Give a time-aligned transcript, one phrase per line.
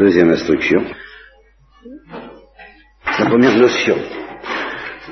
[0.00, 0.82] deuxième instruction.
[3.18, 3.98] La première notion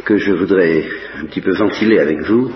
[0.07, 0.83] que je voudrais
[1.17, 2.50] un petit peu ventiler avec vous,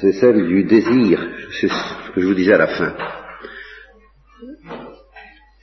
[0.00, 1.30] c'est celle du désir,
[1.60, 2.96] c'est ce que je vous disais à la fin.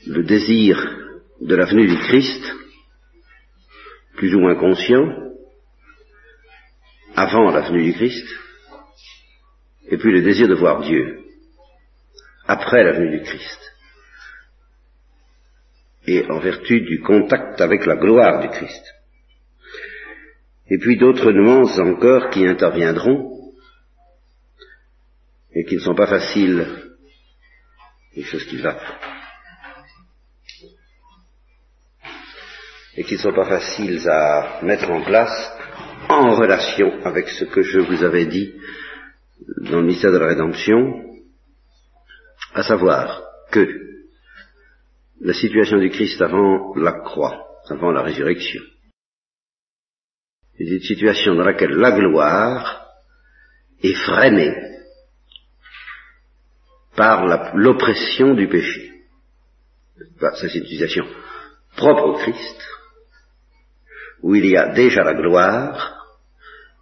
[0.08, 0.78] Le désir
[1.42, 2.56] de la venue du Christ,
[4.16, 5.08] plus ou moins conscient,
[7.18, 8.28] avant la venue du Christ,
[9.90, 11.21] et puis le désir de voir Dieu,
[12.52, 13.62] après la venue du Christ,
[16.06, 18.84] et en vertu du contact avec la gloire du Christ.
[20.70, 23.54] Et puis d'autres nuances encore qui interviendront
[25.54, 26.68] et qui ne sont pas faciles,
[28.16, 28.78] des choses qui va,
[32.98, 35.54] et qui ne sont pas faciles à mettre en place
[36.10, 38.54] en relation avec ce que je vous avais dit
[39.70, 41.11] dans le mystère de la rédemption,
[42.54, 43.68] à savoir que
[45.22, 48.62] la situation du Christ avant la croix, avant la résurrection,
[50.60, 52.88] est une situation dans laquelle la gloire
[53.82, 54.54] est freinée
[56.96, 58.92] par l'oppression du péché.
[60.20, 61.06] Ça, c'est une situation
[61.76, 62.62] propre au Christ,
[64.22, 66.06] où il y a déjà la gloire,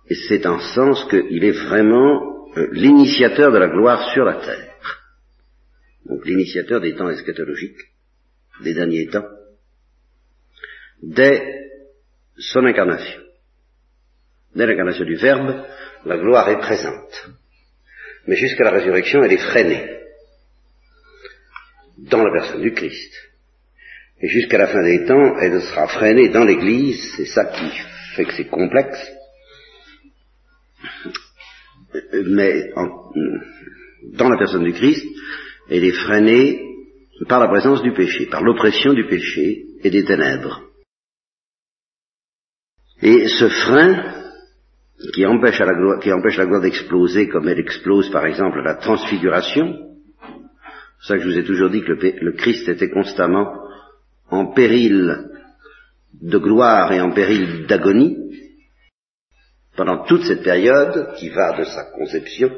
[0.09, 4.68] et c'est en sens qu'il est vraiment euh, l'initiateur de la gloire sur la terre.
[6.09, 7.79] Donc l'initiateur des temps eschatologiques,
[8.63, 9.27] des derniers temps,
[11.03, 11.69] dès
[12.37, 13.21] son incarnation.
[14.55, 15.63] Dès l'incarnation du Verbe,
[16.05, 17.29] la gloire est présente.
[18.25, 19.99] Mais jusqu'à la résurrection, elle est freinée
[21.97, 23.13] dans la personne du Christ.
[24.21, 27.69] Et jusqu'à la fin des temps, elle sera freinée dans l'Église, c'est ça qui
[28.15, 28.99] fait que c'est complexe.
[32.25, 32.71] Mais
[34.13, 35.05] dans la personne du Christ,
[35.69, 36.65] elle est freinée
[37.27, 40.63] par la présence du péché, par l'oppression du péché et des ténèbres.
[43.01, 44.15] Et ce frein
[45.13, 49.73] qui empêche, la gloire, d'exploser comme elle explose par exemple la transfiguration,
[51.01, 53.47] c'est ça que je vous ai toujours dit que le Christ était constamment
[54.29, 55.29] en péril
[56.21, 58.17] de gloire et en péril d'agonie,
[59.77, 62.51] pendant toute cette période qui va de sa conception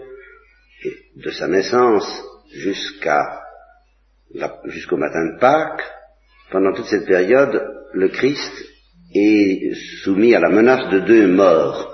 [0.83, 3.41] et de sa naissance jusqu'à
[4.65, 5.83] jusqu'au matin de Pâques,
[6.51, 7.61] pendant toute cette période,
[7.93, 8.51] le Christ
[9.13, 9.73] est
[10.03, 11.93] soumis à la menace de deux morts.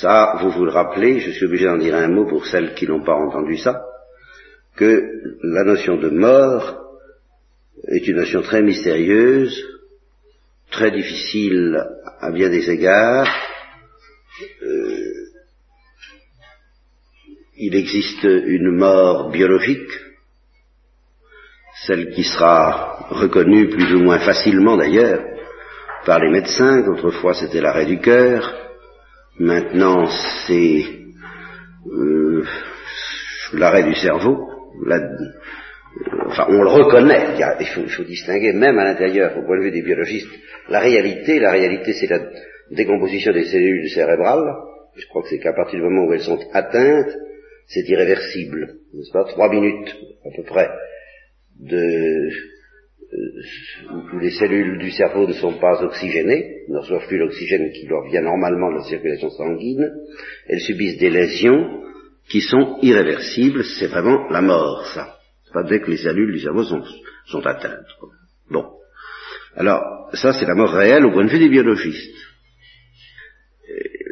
[0.00, 2.86] Ça, vous vous le rappelez, je suis obligé d'en dire un mot pour celles qui
[2.86, 3.84] n'ont pas entendu ça,
[4.76, 5.02] que
[5.42, 6.84] la notion de mort
[7.88, 9.60] est une notion très mystérieuse,
[10.70, 11.84] très difficile
[12.20, 13.28] à bien des égards.
[14.62, 15.07] Euh,
[17.58, 19.90] il existe une mort biologique,
[21.86, 25.24] celle qui sera reconnue plus ou moins facilement d'ailleurs
[26.06, 28.70] par les médecins, autrefois c'était l'arrêt du cœur,
[29.40, 30.06] maintenant
[30.46, 30.84] c'est
[31.86, 32.44] euh,
[33.54, 34.48] l'arrêt du cerveau,
[34.86, 35.00] la,
[36.26, 39.82] enfin on le reconnaît, il, faut, distinguer même à l'intérieur, au point de vue des
[39.82, 40.30] biologistes,
[40.68, 42.20] la réalité, la réalité c'est la
[42.70, 44.54] décomposition des cellules cérébrales,
[44.96, 47.16] je crois que c'est qu'à partir du moment où elles sont atteintes,
[47.68, 49.24] c'est irréversible, n'est-ce pas?
[49.24, 50.68] Trois minutes à peu près
[51.60, 52.30] de
[53.12, 57.86] euh, où les cellules du cerveau ne sont pas oxygénées, ne reçoivent plus l'oxygène qui
[57.86, 59.90] leur vient normalement de la circulation sanguine,
[60.46, 61.82] elles subissent des lésions
[62.28, 65.16] qui sont irréversibles, c'est vraiment la mort, ça.
[65.44, 66.82] C'est pas dès que les cellules du cerveau sont,
[67.26, 67.86] sont atteintes.
[68.50, 68.64] Bon.
[69.56, 72.27] Alors, ça c'est la mort réelle au point de vue des biologistes.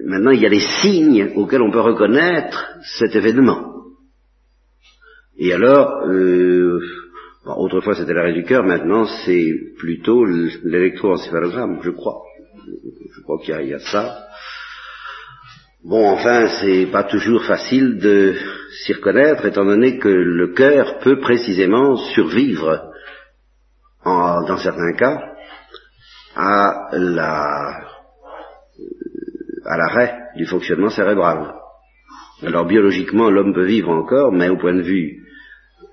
[0.07, 3.75] Maintenant, il y a des signes auxquels on peut reconnaître cet événement.
[5.39, 6.81] Et alors, euh,
[7.45, 12.23] autrefois c'était l'arrêt du cœur, maintenant c'est plutôt l'électroencéphalogramme, je crois.
[13.15, 14.27] Je crois qu'il y, y, a ça.
[15.85, 18.35] Bon, enfin, c'est pas toujours facile de
[18.85, 22.91] s'y reconnaître, étant donné que le cœur peut précisément survivre,
[24.05, 25.21] en, dans certains cas,
[26.35, 27.87] à la
[29.69, 31.55] à l'arrêt du fonctionnement cérébral.
[32.43, 35.23] Alors biologiquement, l'homme peut vivre encore, mais au point de vue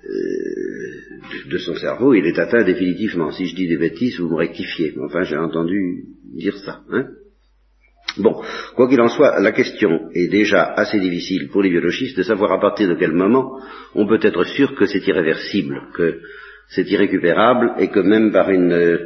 [0.05, 3.31] euh, de son cerveau, il est atteint définitivement.
[3.31, 4.93] Si je dis des bêtises, vous me rectifiez.
[5.01, 6.03] Enfin, j'ai entendu
[6.35, 6.81] dire ça.
[6.91, 7.07] Hein
[8.17, 8.41] Bon,
[8.75, 12.51] quoi qu'il en soit, la question est déjà assez difficile pour les biologistes de savoir
[12.51, 13.59] à partir de quel moment
[13.95, 16.19] on peut être sûr que c'est irréversible, que
[16.67, 18.97] c'est irrécupérable et que même par une euh,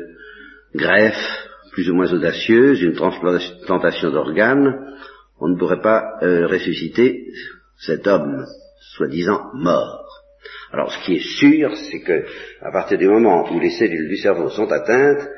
[0.75, 1.46] greffe
[1.77, 4.95] plus ou moins audacieuse, une transplantation d'organes,
[5.39, 7.27] on ne pourrait pas euh, ressusciter
[7.77, 8.47] cet homme,
[8.95, 10.03] soi-disant mort.
[10.73, 12.25] Alors, ce qui est sûr, c'est que,
[12.61, 15.29] à partir du moment où les cellules du cerveau sont atteintes,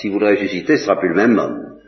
[0.00, 1.80] si vous le ressuscitez, ce sera plus le même homme.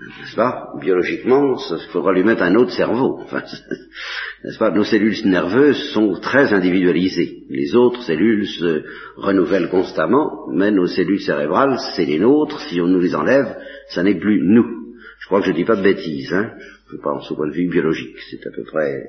[0.00, 0.70] N'est-ce pas?
[0.80, 3.20] Biologiquement, il faudra lui mettre un autre cerveau.
[4.44, 4.70] N'est-ce pas?
[4.70, 7.44] Nos cellules nerveuses sont très individualisées.
[7.50, 8.84] Les autres cellules se
[9.16, 12.60] renouvellent constamment, mais nos cellules cérébrales, c'est les nôtres.
[12.62, 13.56] Si on nous les enlève,
[13.90, 14.94] ça n'est plus nous.
[15.20, 16.32] Je crois que je ne dis pas de bêtises.
[16.32, 16.52] Hein
[16.90, 18.16] je pense au point de vue biologique.
[18.30, 19.02] C'est à peu près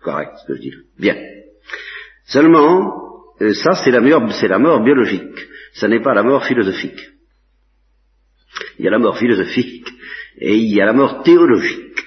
[0.00, 0.74] correct ce que je dis.
[0.98, 1.16] Bien.
[2.26, 5.48] Seulement, euh, ça c'est la, la mort biologique.
[5.74, 7.10] Ça n'est pas la mort philosophique.
[8.78, 9.86] Il y a la mort philosophique
[10.40, 12.04] et il y a la mort théologique.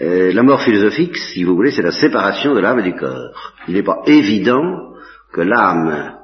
[0.00, 3.54] Euh, la mort philosophique, si vous voulez, c'est la séparation de l'âme et du corps.
[3.68, 4.92] Il n'est pas évident
[5.32, 6.18] que l'âme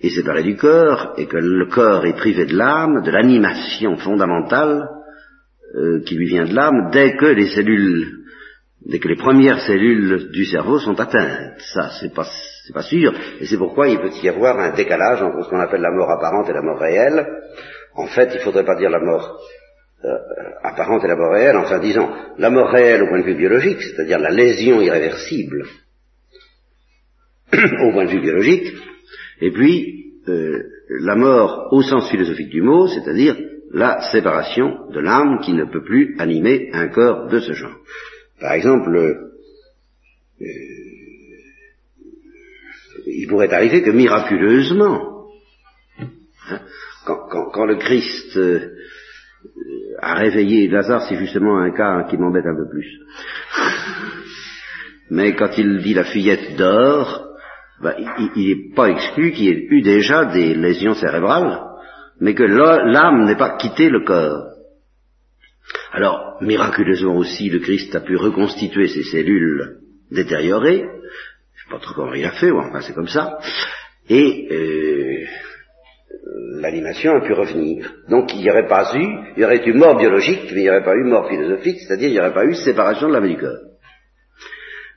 [0.00, 4.88] est séparée du corps et que le corps est privé de l'âme, de l'animation fondamentale
[5.74, 8.18] euh, qui lui vient de l'âme, dès que les cellules,
[8.84, 11.60] dès que les premières cellules du cerveau sont atteintes.
[11.74, 12.26] Ça, c'est pas,
[12.64, 13.12] c'est pas sûr.
[13.40, 16.10] Et c'est pourquoi il peut y avoir un décalage entre ce qu'on appelle la mort
[16.10, 17.26] apparente et la mort réelle,
[17.96, 19.40] en fait, il ne faudrait pas dire la mort
[20.04, 20.18] euh,
[20.62, 22.08] apparente et la mort réelle, enfin disons
[22.38, 25.64] la mort réelle au point de vue biologique, c'est-à-dire la lésion irréversible
[27.52, 28.74] au point de vue biologique,
[29.40, 30.62] et puis euh,
[31.00, 33.36] la mort au sens philosophique du mot, c'est-à-dire
[33.72, 37.76] la séparation de l'âme qui ne peut plus animer un corps de ce genre.
[38.40, 39.32] Par exemple, euh,
[43.06, 45.28] il pourrait arriver que miraculeusement,
[45.98, 46.60] hein,
[47.06, 48.74] quand, le Christ euh,
[50.00, 53.00] a réveillé Lazare, c'est justement un cas qui m'embête un peu plus.
[55.10, 57.26] Mais quand il dit la fillette dort,
[57.80, 57.94] ben,
[58.34, 61.60] il n'est pas exclu qu'il y ait eu déjà des lésions cérébrales,
[62.20, 64.46] mais que l'âme n'ait pas quitté le corps.
[65.92, 69.78] Alors, miraculeusement aussi, le Christ a pu reconstituer ses cellules
[70.10, 70.80] détériorées.
[70.80, 73.38] Je ne sais pas trop comment il a fait, enfin c'est comme ça.
[74.08, 75.26] Et euh,
[76.60, 77.92] l'animation a pu revenir.
[78.08, 79.06] Donc il n'y aurait pas eu,
[79.36, 82.08] il y aurait eu mort biologique, mais il n'y aurait pas eu mort philosophique, c'est-à-dire
[82.08, 83.58] il n'y aurait pas eu séparation de l'âme et du corps.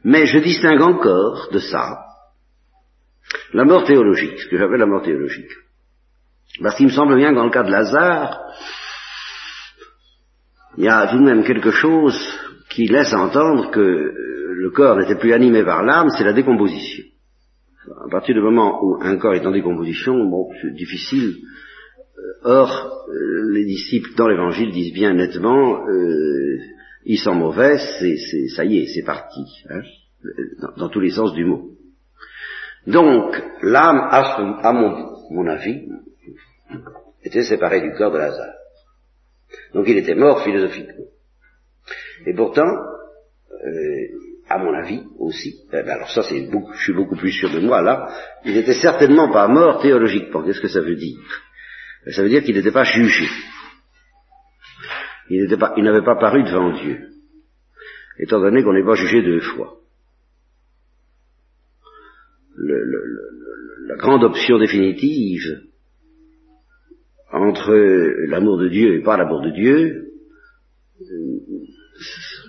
[0.03, 2.05] Mais je distingue encore de ça
[3.53, 5.51] la mort théologique, ce que j'appelle la mort théologique.
[6.61, 8.39] Parce qu'il me semble bien que dans le cas de Lazare,
[10.77, 12.17] il y a tout de même quelque chose
[12.69, 17.05] qui laisse entendre que le corps n'était plus animé par l'âme, c'est la décomposition
[17.87, 21.37] à partir du moment où un corps est en décomposition, bon, c'est difficile.
[22.17, 26.57] Euh, or, euh, les disciples dans l'Évangile disent bien nettement, euh,
[27.05, 28.17] ils sont mauvais, c'est,
[28.49, 29.81] ça y est, c'est parti, hein,
[30.77, 31.71] dans, tous les sens du mot.
[32.85, 35.87] Donc, l'âme, à, mon, avis,
[37.23, 38.55] était séparée du corps de Lazare.
[39.73, 41.05] Donc il était mort philosophiquement.
[42.25, 42.69] Et pourtant,
[44.49, 47.51] à mon avis aussi, eh ben, alors ça c'est beaucoup, je suis beaucoup plus sûr
[47.51, 48.09] de moi là,
[48.43, 50.43] il n'était certainement pas mort théologiquement.
[50.43, 51.19] Qu'est-ce que ça veut dire?
[52.07, 53.27] Ça veut dire qu'il n'était pas jugé.
[55.29, 55.45] Il
[55.83, 57.09] n'avait pas, paru devant Dieu,
[58.17, 59.75] étant donné qu'on n'est pas jugé deux fois.
[62.57, 65.61] la grande option définitive
[67.31, 67.73] entre
[68.27, 70.09] l'amour de Dieu et pas l'amour de Dieu,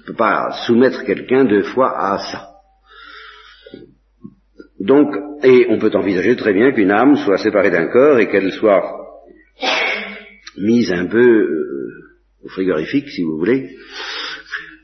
[0.01, 2.51] ne peut pas soumettre quelqu'un deux fois à ça.
[4.81, 8.51] Donc, et on peut envisager très bien qu'une âme soit séparée d'un corps et qu'elle
[8.53, 8.83] soit
[10.57, 11.91] mise un peu euh,
[12.45, 13.77] au frigorifique, si vous voulez,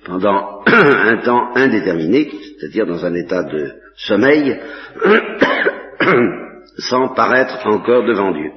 [0.05, 4.61] pendant un temps indéterminé, c'est-à-dire dans un état de sommeil,
[6.79, 8.51] sans paraître encore devant Dieu.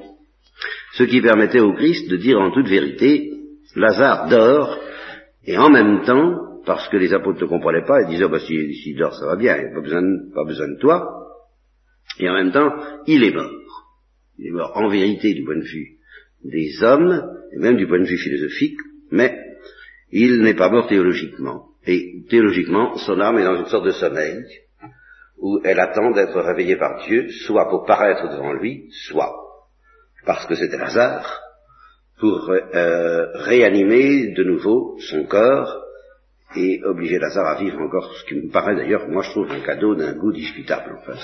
[0.92, 3.32] Ce qui permettait au Christ de dire en toute vérité,
[3.76, 4.78] Lazare dort,
[5.44, 8.40] et en même temps, parce que les apôtres ne comprenaient pas, ils disaient, oh, bah,
[8.40, 11.08] si, dort, ça va bien, il n'y a pas besoin, de, pas besoin de toi.
[12.18, 12.70] Et en même temps,
[13.06, 13.86] il est mort.
[14.38, 15.96] Il est mort en vérité du point de vue
[16.44, 18.78] des hommes, et même du point de vue philosophique,
[19.10, 19.38] mais
[20.10, 21.66] il n'est pas mort théologiquement.
[21.86, 24.44] Et théologiquement, son âme est dans une sorte de sommeil,
[25.38, 29.32] où elle attend d'être réveillée par Dieu, soit pour paraître devant lui, soit
[30.26, 31.40] parce que c'était hasard,
[32.20, 35.80] pour euh, réanimer de nouveau son corps
[36.56, 39.60] et obliger Lazare à vivre encore, ce qui me paraît d'ailleurs, moi je trouve un
[39.60, 40.98] cadeau d'un goût discutable.
[40.98, 41.14] Enfin,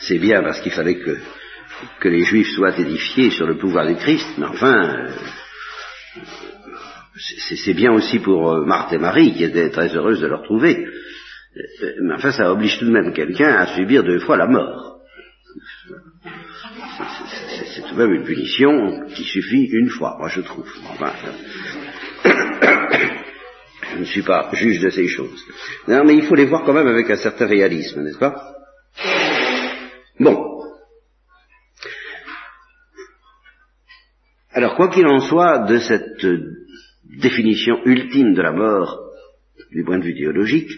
[0.00, 1.16] c'est bien parce qu'il fallait que,
[2.04, 5.10] les Juifs soient édifiés sur le pouvoir du Christ, mais enfin, euh,
[7.64, 10.86] c'est bien aussi pour euh, Marthe et Marie qui étaient très heureuses de le retrouver.
[11.56, 14.93] Euh, mais enfin, ça oblige tout de même quelqu'un à subir deux fois la mort
[17.74, 20.66] c'est tout de même une punition qui suffit une fois, moi je trouve.
[23.98, 25.44] ne suis pas juge de ces choses.
[25.88, 28.34] Non, mais il faut les voir quand même avec un certain réalisme, n'est-ce pas?
[30.20, 30.62] Bon.
[34.52, 36.26] Alors, quoi qu'il en soit de cette
[37.04, 39.00] définition ultime de la mort
[39.70, 40.70] du point de vue théologique,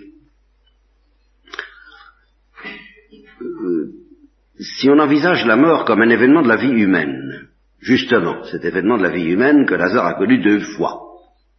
[4.58, 7.48] si on envisage la mort comme un événement de la vie humaine,
[7.80, 11.00] justement, cet événement de la vie humaine que Lazare a connu deux fois,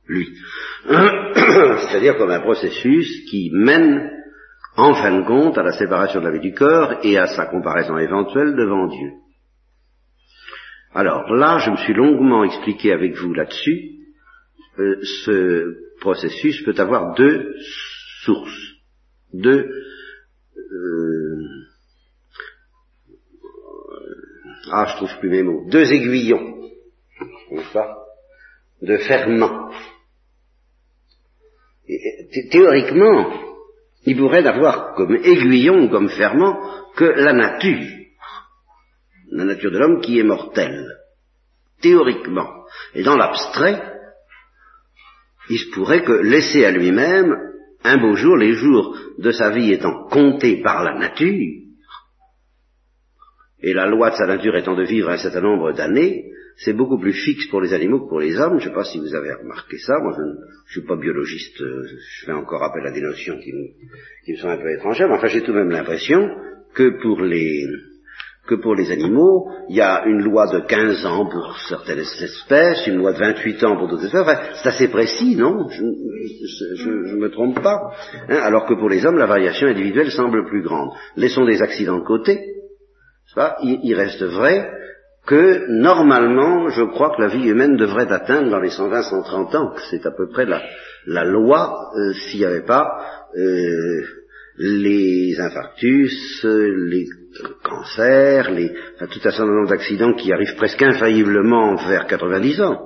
[0.08, 0.28] lui,
[0.86, 4.10] c'est-à-dire comme un processus qui mène
[4.78, 7.48] en fin de compte à la séparation de la vie du corps et à sa
[7.48, 9.12] comparaison éventuelle devant Dieu.
[10.94, 13.92] Alors là, je me suis longuement expliqué avec vous là-dessus.
[14.80, 17.54] Euh, ce processus peut avoir deux
[18.24, 18.76] sources,
[19.34, 19.68] deux
[20.58, 21.67] euh,
[24.72, 26.58] ah, je trouve plus mes mots, deux aiguillons,
[28.82, 29.72] de ferment.
[32.52, 33.32] théoriquement,
[34.06, 36.60] il pourrait n'avoir comme aiguillon, comme ferment,
[36.96, 37.88] que la nature,
[39.32, 40.86] la nature de l'homme qui est mortelle,
[41.82, 42.66] théoriquement.
[42.94, 43.82] Et dans l'abstrait,
[45.50, 47.36] il se pourrait que laissé à lui-même,
[47.84, 51.67] un beau jour, les jours de sa vie étant comptés par la nature,
[53.62, 56.26] et la loi de sa nature étant de vivre un certain nombre d'années,
[56.58, 58.60] c'est beaucoup plus fixe pour les animaux que pour les hommes.
[58.60, 59.94] Je ne sais pas si vous avez remarqué ça.
[60.00, 61.62] Moi, je ne suis pas biologiste.
[61.62, 65.08] Euh, je fais encore appel à des notions qui me, sont un peu étrangères.
[65.08, 66.30] Mais enfin, j'ai tout de même l'impression
[66.74, 67.66] que pour les
[68.48, 72.88] que pour les animaux, il y a une loi de 15 ans pour certaines espèces,
[72.88, 74.22] une loi de 28 ans pour d'autres espèces.
[74.22, 75.68] Enfin, c'est assez précis, non?
[75.68, 77.92] Je ne me trompe pas.
[78.30, 78.38] Hein?
[78.42, 80.92] Alors que pour les hommes, la variation individuelle semble plus grande.
[81.18, 82.57] Laissons des accidents de côté
[83.62, 84.70] il, reste vrai
[85.26, 89.82] que normalement, je crois que la vie humaine devrait atteindre dans les 120-130 ans, que
[89.90, 92.88] c'est à peu près la, loi, euh, s'il n'y avait pas
[93.38, 94.02] euh,
[94.58, 97.06] les infarctus, les
[97.64, 102.82] cancers, les, enfin, tout un certain nombre d'accidents qui arrivent presque infailliblement vers 90 ans.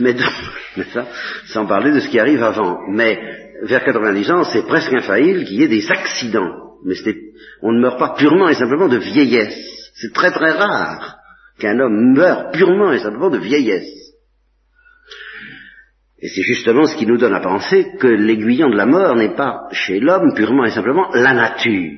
[0.00, 0.14] Mais,
[0.92, 1.06] ça,
[1.46, 2.78] sans parler de ce qui arrive avant.
[2.90, 3.18] Mais
[3.62, 6.94] vers 90 ans, c'est presque infaillible qu'il y ait des accidents mais
[7.62, 9.90] on ne meurt pas purement et simplement de vieillesse.
[9.94, 11.18] C'est très très rare
[11.58, 13.92] qu'un homme meure purement et simplement de vieillesse.
[16.20, 19.36] Et c'est justement ce qui nous donne à penser que l'aiguillon de la mort n'est
[19.36, 21.92] pas chez l'homme purement et simplement la nature.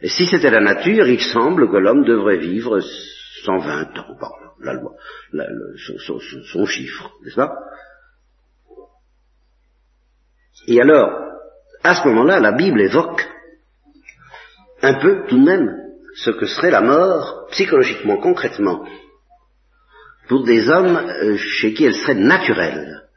[0.00, 2.80] Et si c'était la nature, il semble que l'homme devrait vivre
[3.44, 4.30] 120 ans, par
[4.60, 4.92] la loi,
[6.06, 7.52] son chiffre, n'est-ce pas?
[10.68, 11.27] Et alors,
[11.88, 13.26] à ce moment-là, la Bible évoque
[14.82, 15.74] un peu tout de même
[16.16, 18.86] ce que serait la mort psychologiquement, concrètement,
[20.28, 23.08] pour des hommes euh, chez qui elle serait naturelle.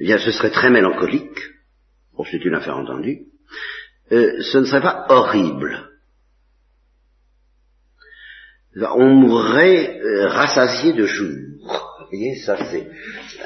[0.00, 1.38] Eh bien, ce serait très mélancolique,
[2.30, 3.26] c'est une affaire entendue,
[4.12, 5.90] euh, ce ne serait pas horrible.
[8.74, 11.75] On mourrait euh, rassasié de jour.
[12.10, 12.86] Vous voyez, ça c'est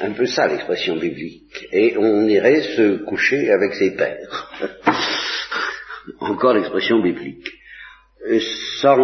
[0.01, 1.67] un peu ça l'expression biblique.
[1.71, 4.51] Et on irait se coucher avec ses pères.
[6.19, 7.49] Encore l'expression biblique.
[8.29, 8.39] Et
[8.81, 8.95] ça,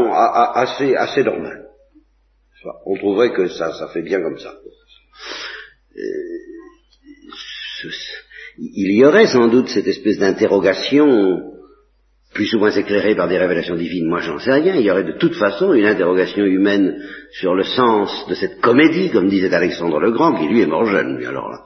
[0.54, 1.66] assez, assez normal.
[2.86, 4.54] On trouverait que ça, ça fait bien comme ça.
[8.60, 11.57] Il y aurait sans doute cette espèce d'interrogation
[12.34, 15.04] plus ou moins éclairé par des révélations divines, moi j'en sais rien, il y aurait
[15.04, 20.00] de toute façon une interrogation humaine sur le sens de cette comédie, comme disait Alexandre
[20.00, 21.64] le Grand, qui lui est mort jeune, lui alors là,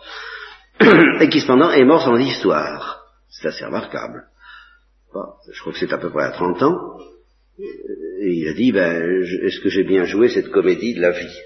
[1.21, 3.05] et qui cependant est mort sans histoire.
[3.29, 4.23] C'est assez remarquable.
[5.51, 6.97] je crois que c'est à peu près à 30 ans,
[7.59, 11.37] et il a dit, ben, est-ce que j'ai bien joué cette comédie de la vie?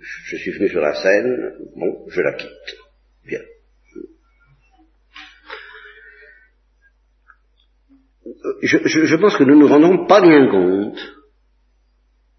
[0.00, 2.76] Je suis venu sur la scène, bon, je la quitte.
[3.26, 3.40] Bien.
[8.62, 10.98] Je, pense que nous ne nous rendons pas bien compte,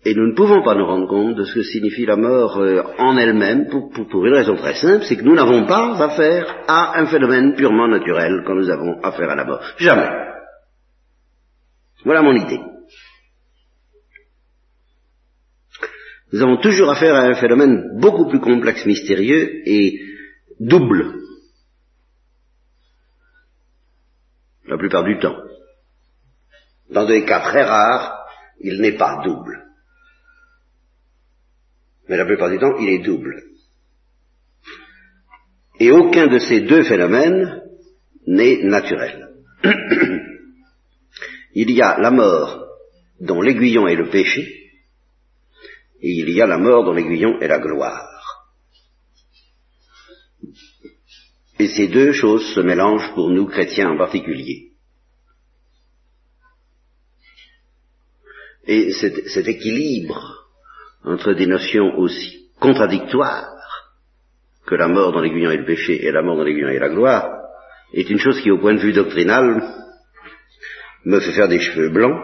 [0.05, 2.81] et nous ne pouvons pas nous rendre compte de ce que signifie la mort euh,
[2.98, 7.00] en elle-même, pour, pour, une raison très simple, c'est que nous n'avons pas affaire à
[7.00, 9.62] un phénomène purement naturel quand nous avons affaire à la mort.
[9.77, 10.10] Jamais.
[12.05, 12.62] Voilà mon idée.
[16.31, 20.00] Nous avons toujours affaire à un phénomène beaucoup plus complexe, mystérieux et
[20.60, 21.15] double.
[24.67, 25.36] La plupart du temps.
[26.89, 28.25] Dans des cas très rares,
[28.60, 29.65] il n'est pas double.
[32.08, 33.43] Mais la plupart du temps, il est double.
[35.79, 37.62] Et aucun de ces deux phénomènes
[38.25, 39.29] n'est naturel.
[41.53, 42.65] il y a la mort
[43.19, 44.41] dont l'aiguillon est le péché,
[46.01, 48.08] et il y a la mort dont l'aiguillon est la gloire.
[51.60, 54.68] Et ces deux choses se mélangent pour nous, chrétiens en particulier.
[58.71, 60.45] Et cet, équilibre
[61.03, 63.49] entre des notions aussi contradictoires
[64.67, 66.89] que la mort dans l'aiguillon et le péché et la mort dans l'aiguillon et la
[66.89, 67.31] gloire,
[67.93, 69.63] est une chose qui, au point de vue doctrinal,
[71.03, 72.21] me fait faire des cheveux blancs,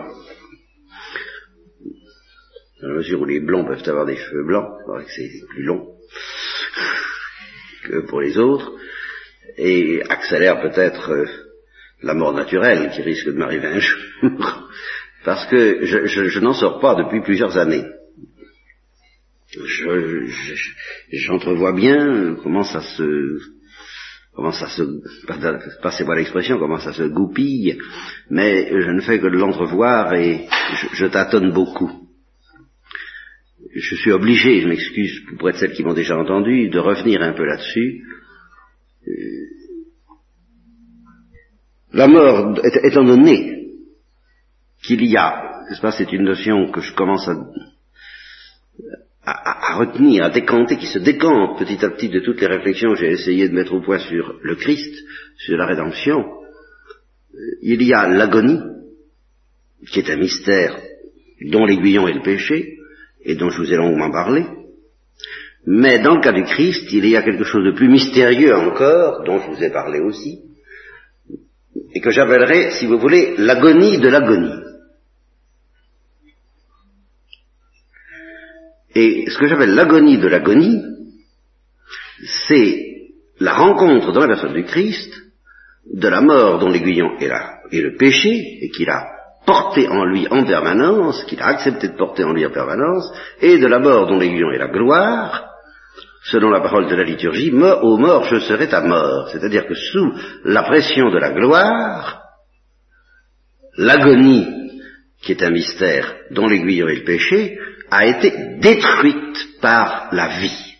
[2.79, 4.69] dans la mesure où les blonds peuvent avoir des cheveux blancs,
[5.07, 5.95] c'est plus long
[7.85, 8.71] que pour les autres,
[9.57, 11.25] et accélère peut-être
[12.03, 14.64] la mort naturelle qui risque de m'arriver un jour,
[15.25, 17.83] parce que je, n'en sors pas depuis plusieurs années.
[21.11, 23.39] J'entrevois bien comment ça se
[24.35, 24.83] comment ça se,
[25.81, 27.79] passez-moi l'expression, comment ça se goupille,
[28.29, 30.45] mais je ne fais que de l'entrevoir et
[30.93, 31.89] je, tâtonne beaucoup.
[33.73, 37.33] Je suis obligé, je m'excuse pour être celles qui m'ont déjà entendu, de revenir un
[37.33, 38.03] peu là-dessus.
[39.07, 39.11] Euh,
[41.93, 43.54] la mort, étant donné
[44.85, 47.35] qu'il y a, pas, c'est une notion que je commence à
[49.25, 52.99] à, retenir, à décanter, qui se décante petit à petit de toutes les réflexions que
[52.99, 54.93] j'ai essayé de mettre au point sur le Christ,
[55.37, 58.59] sur la rédemption, euh, il y a l'agonie,
[59.91, 60.77] qui est un mystère
[61.41, 62.77] dont l'aiguillon est le péché,
[63.23, 64.45] et dont je vous ai longuement parlé,
[65.65, 69.23] mais dans le cas du Christ, il y a quelque chose de plus mystérieux encore,
[69.23, 70.41] dont je vous ai parlé aussi,
[71.93, 74.64] et que j'appellerai, si vous voulez, l'agonie de l'agonie.
[78.95, 80.81] Et ce que j'appelle l'agonie de l'agonie,
[82.47, 82.95] c'est
[83.39, 85.13] la rencontre dans la personne du Christ
[85.93, 87.29] de la mort dont l'aiguillon est,
[87.71, 89.05] le péché et qu'il a
[89.45, 93.11] porté en lui en permanence, qu'il a accepté de porter en lui en permanence,
[93.41, 95.49] et de la mort dont l'aiguillon est la gloire,
[96.23, 99.29] selon la parole de la liturgie, au mort je serai ta mort.
[99.31, 100.13] C'est-à-dire que sous
[100.45, 102.23] la pression de la gloire,
[103.77, 104.47] l'agonie,
[105.21, 107.59] qui est un mystère dont l'aiguillon est le péché,
[107.91, 110.75] a été détruite par la vie.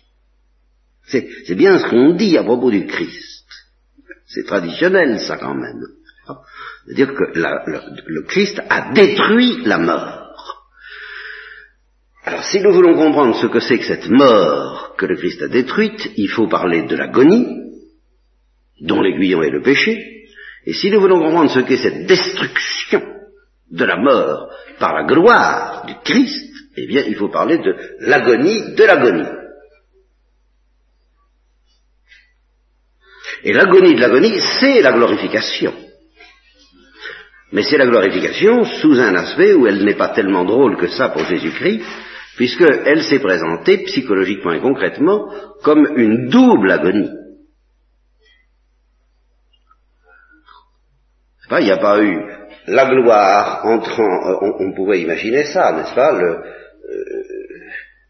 [1.06, 3.44] C'est bien ce qu'on dit à propos du Christ.
[4.26, 5.82] C'est traditionnel, ça quand même.
[6.84, 10.22] C'est-à-dire que le, Christ a détruit la mort.
[12.24, 15.48] Alors si nous voulons comprendre ce que c'est que cette mort que le Christ a
[15.48, 17.46] détruite, il faut parler de l'agonie,
[18.80, 20.16] dont l'aiguillon est le péché,
[20.64, 23.02] et si nous voulons comprendre ce qu'est cette destruction
[23.70, 28.74] de la mort par la gloire du Christ, eh bien, il faut parler de l'agonie
[28.74, 29.28] de l'agonie.
[33.44, 35.74] Et l'agonie de l'agonie, c'est la glorification.
[37.52, 41.10] Mais c'est la glorification sous un aspect où elle n'est pas tellement drôle que ça
[41.10, 41.82] pour Jésus-Christ,
[42.36, 45.30] puisqu'elle s'est présentée psychologiquement et concrètement
[45.62, 47.10] comme une double agonie.
[51.60, 52.20] il n'y a pas eu
[52.66, 56.12] la gloire entrant, euh, on, pourrait imaginer ça, n'est-ce pas,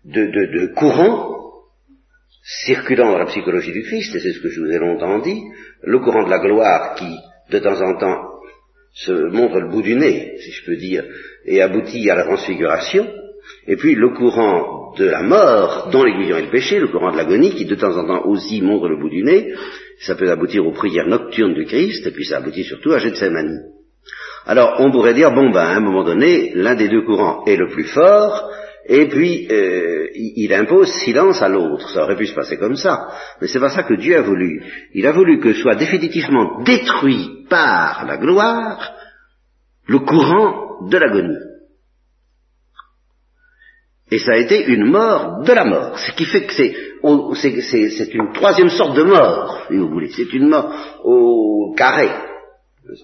[0.04, 0.72] de, de, de
[2.64, 5.42] circulant dans la psychologie du Christ, et c'est ce que je vous ai longtemps dit,
[5.82, 7.12] le courant de la gloire qui,
[7.50, 8.22] de temps en temps,
[8.92, 11.04] se montre le bout du nez, si je peux dire,
[11.44, 13.06] et aboutit à la transfiguration,
[13.66, 17.16] et puis le courant de la mort, dont l'aiguillon est le péché, le courant de
[17.16, 19.52] l'agonie, qui de temps en temps aussi montre le bout du nez,
[20.00, 23.58] ça peut aboutir aux prières nocturnes du Christ, et puis ça aboutit surtout à Gethsemane.
[24.46, 27.56] Alors on pourrait dire, bon ben, à un moment donné, l'un des deux courants est
[27.56, 28.50] le plus fort,
[28.88, 31.88] et puis euh, il impose silence à l'autre.
[31.90, 33.08] Ça aurait pu se passer comme ça,
[33.40, 34.62] mais c'est pas ça que Dieu a voulu.
[34.94, 38.92] Il a voulu que soit définitivement détruit par la gloire
[39.88, 41.38] le courant de l'agonie.
[44.10, 46.74] Et ça a été une mort de la mort, ce qui fait que c'est
[47.34, 50.10] c'est une troisième sorte de mort, si vous voulez.
[50.10, 50.72] C'est une mort
[51.04, 52.08] au carré,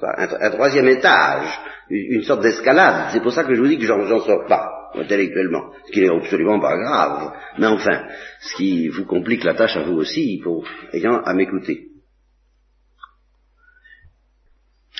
[0.03, 1.47] un, un, troisième étage,
[1.91, 3.11] une, sorte d'escalade.
[3.13, 6.09] C'est pour ça que je vous dis que j'en sors pas intellectuellement, ce qui n'est
[6.09, 7.33] absolument pas grave.
[7.59, 8.07] Mais enfin,
[8.41, 11.89] ce qui vous complique la tâche à vous aussi, pour ayant à m'écouter.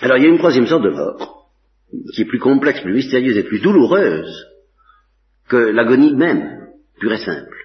[0.01, 1.51] Alors il y a une troisième sorte de mort,
[2.15, 4.47] qui est plus complexe, plus mystérieuse et plus douloureuse
[5.49, 7.57] que l'agonie même, pure et simple,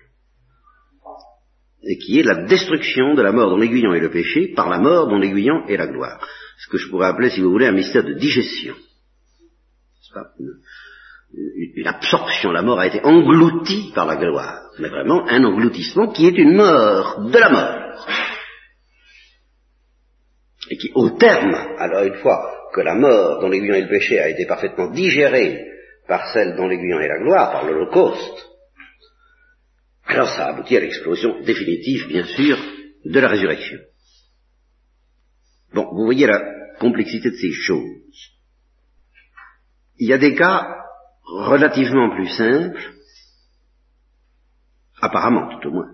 [1.84, 4.80] et qui est la destruction de la mort dont l'aiguillon est le péché par la
[4.80, 6.28] mort dont l'aiguillon est la gloire.
[6.60, 8.76] Ce que je pourrais appeler, si vous voulez, un mystère de digestion.
[10.14, 10.32] Pas
[11.88, 16.38] absorption, la mort a été engloutie par la gloire, mais vraiment un engloutissement qui est
[16.38, 18.08] une mort de la mort.
[20.70, 24.20] Et qui, au terme, alors une fois que la mort dont l'aiguillon et le péché
[24.20, 25.66] a été parfaitement digérée
[26.08, 28.48] par celle dont l'aiguillon est la gloire, par l'Holocauste,
[30.06, 32.58] alors ça aboutit à l'explosion définitive, bien sûr,
[33.06, 33.80] de la résurrection.
[35.74, 36.42] Bon, vous voyez la
[36.80, 38.32] complexité de ces choses.
[40.00, 40.87] Il y a des cas
[41.28, 42.94] relativement plus simples,
[45.02, 45.92] apparemment tout au moins.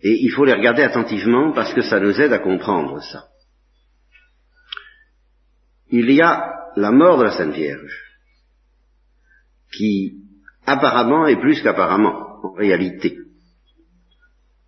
[0.00, 3.28] Et il faut les regarder attentivement parce que ça nous aide à comprendre ça.
[5.88, 8.02] Il y a la mort de la Sainte Vierge,
[9.72, 10.18] qui
[10.66, 13.16] apparemment est plus qu'apparemment, en réalité,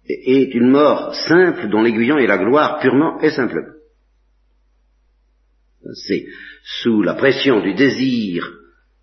[0.08, 3.75] est une mort simple dont l'aiguillon est la gloire purement et simplement.
[5.94, 6.26] C'est
[6.82, 8.52] sous la pression du désir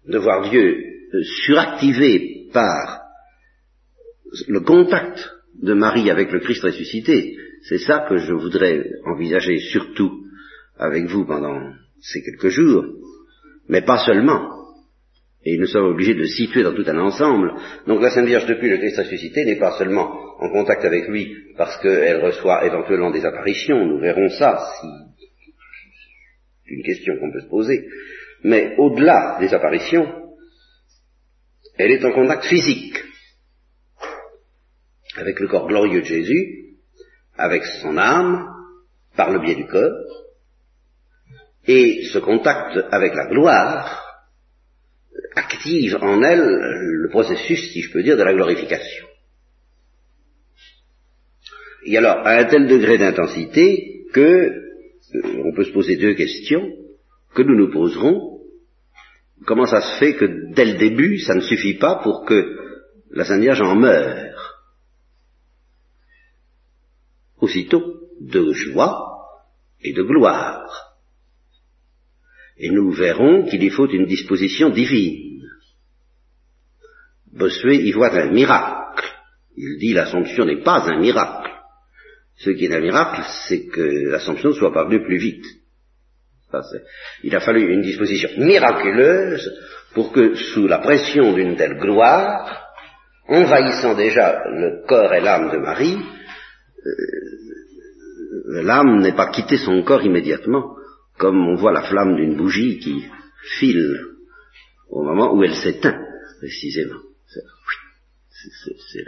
[0.08, 0.78] de voir Dieu
[1.14, 3.02] euh, suractivé par
[4.48, 5.30] le contact
[5.62, 10.24] de Marie avec le Christ ressuscité, c'est ça que je voudrais envisager surtout
[10.78, 12.86] avec vous pendant ces quelques jours,
[13.70, 14.50] mais pas seulement.
[15.46, 17.54] Et nous sommes obligés de situer dans tout un ensemble.
[17.86, 21.36] Donc la Sainte Vierge depuis le Christ ressuscité n'est pas seulement en contact avec lui
[21.58, 24.88] parce qu'elle reçoit éventuellement des apparitions, nous verrons ça si
[26.66, 27.88] c'est une question qu'on peut se poser,
[28.44, 30.34] mais au-delà des apparitions,
[31.78, 33.04] elle est en contact physique
[35.16, 36.78] avec le corps glorieux de Jésus,
[37.38, 38.50] avec son âme,
[39.16, 39.92] par le biais du corps,
[41.68, 44.04] et ce contact avec la gloire
[45.36, 49.08] active en elle le processus, si je peux dire, de la glorification.
[51.86, 54.63] Et alors, à un tel degré d'intensité que
[55.14, 56.72] on peut se poser deux questions
[57.34, 58.42] que nous nous poserons.
[59.46, 62.58] Comment ça se fait que dès le début, ça ne suffit pas pour que
[63.12, 64.60] la Sainte Vierge en meure?
[67.38, 67.84] Aussitôt,
[68.22, 69.14] de joie
[69.82, 70.96] et de gloire.
[72.58, 75.44] Et nous verrons qu'il y faut une disposition divine.
[77.34, 79.06] Bossuet y voit un miracle.
[79.58, 81.43] Il dit l'Assomption n'est pas un miracle.
[82.38, 85.46] Ce qui est un miracle, c'est que l'Assomption soit parvenue plus vite.
[87.24, 89.52] il a fallu une disposition miraculeuse
[89.94, 92.72] pour que, sous la pression d'une telle gloire,
[93.28, 95.98] envahissant déjà le corps et l'âme de Marie,
[96.86, 100.76] euh, l'âme n'ait pas quitté son corps immédiatement,
[101.18, 103.04] comme on voit la flamme d'une bougie qui
[103.60, 104.00] file
[104.90, 106.00] au moment où elle s'éteint,
[106.40, 107.00] précisément
[108.88, 109.06] c'est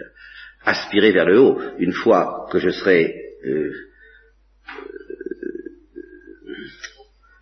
[0.65, 1.61] aspirer vers le haut.
[1.79, 3.13] Une fois que je serai,
[3.45, 3.71] euh,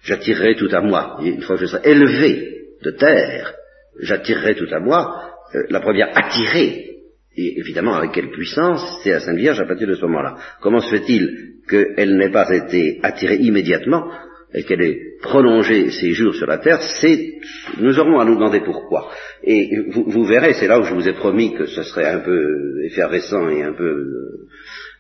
[0.04, 1.20] j'attirerai tout à moi.
[1.24, 3.54] une fois que je serai élevé de terre,
[4.00, 5.32] j'attirerai tout à moi.
[5.56, 6.98] Euh, la première attirée,
[7.36, 10.38] et évidemment avec quelle puissance, c'est la Sainte Vierge à partir de ce moment-là.
[10.62, 14.12] Comment se fait-il qu'elle n'ait pas été attirée immédiatement
[14.54, 17.36] et qu'elle ait prolongé ses jours sur la terre, c'est,
[17.80, 19.12] nous aurons à nous demander pourquoi.
[19.44, 22.20] Et vous, vous verrez, c'est là où je vous ai promis que ce serait un
[22.20, 24.06] peu effervescent et un peu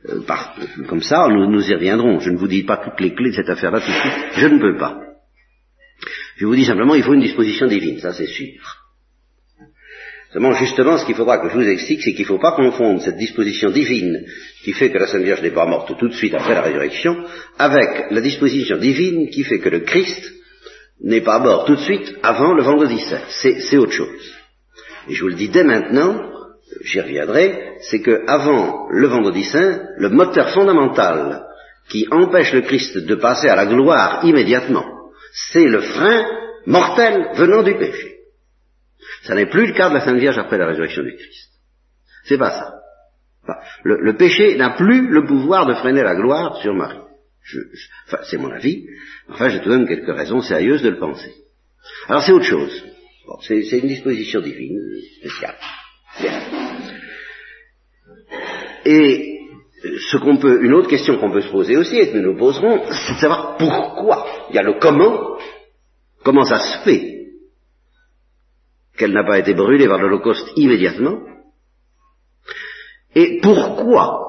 [0.09, 0.55] euh, par,
[0.87, 2.19] comme ça, nous, nous y reviendrons.
[2.19, 4.47] Je ne vous dis pas toutes les clés de cette affaire-là tout de suite, je
[4.47, 4.99] ne peux pas.
[6.37, 8.82] Je vous dis simplement, il faut une disposition divine, ça c'est sûr.
[10.33, 12.99] Seulement, justement, ce qu'il faudra que je vous explique, c'est qu'il ne faut pas confondre
[13.03, 14.25] cette disposition divine
[14.63, 17.23] qui fait que la Sainte Vierge n'est pas morte tout de suite après la résurrection,
[17.59, 20.33] avec la disposition divine qui fait que le Christ
[21.03, 23.21] n'est pas mort tout de suite avant le vendredi saint.
[23.29, 24.33] C'est autre chose.
[25.07, 26.19] Et je vous le dis dès maintenant,
[26.83, 31.43] j'y reviendrai, c'est que avant le vendredi saint, le moteur fondamental
[31.89, 34.85] qui empêche le Christ de passer à la gloire immédiatement,
[35.31, 36.25] c'est le frein
[36.65, 38.12] mortel venant du péché.
[39.23, 41.51] Ça n'est plus le cas de la Sainte Vierge après la résurrection du Christ.
[42.25, 42.73] C'est pas ça.
[43.83, 46.99] le, péché n'a plus le pouvoir de freiner la gloire sur Marie.
[48.07, 48.85] enfin, c'est mon avis.
[49.29, 51.33] Enfin, j'ai tout de même quelques raisons sérieuses de le penser.
[52.07, 52.83] Alors, c'est autre chose.
[53.41, 54.79] c'est, une disposition divine
[55.19, 55.55] spéciale.
[58.85, 59.39] Et
[60.11, 62.37] ce qu'on peut, une autre question qu'on peut se poser aussi et que nous nous
[62.37, 64.25] poserons, c'est de savoir pourquoi.
[64.49, 65.37] Il y a le comment.
[66.23, 67.12] Comment ça se fait
[68.97, 71.19] qu'elle n'a pas été brûlée par l'Holocauste immédiatement
[73.15, 74.19] Et pourquoi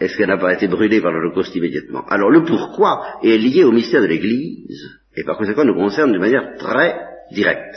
[0.00, 2.04] est-ce qu'elle n'a pas été brûlée par l'Holocauste immédiatement?
[2.08, 4.80] Alors le pourquoi est lié au mystère de l'Église,
[5.16, 7.00] et par conséquent nous concerne de manière très
[7.32, 7.74] directe.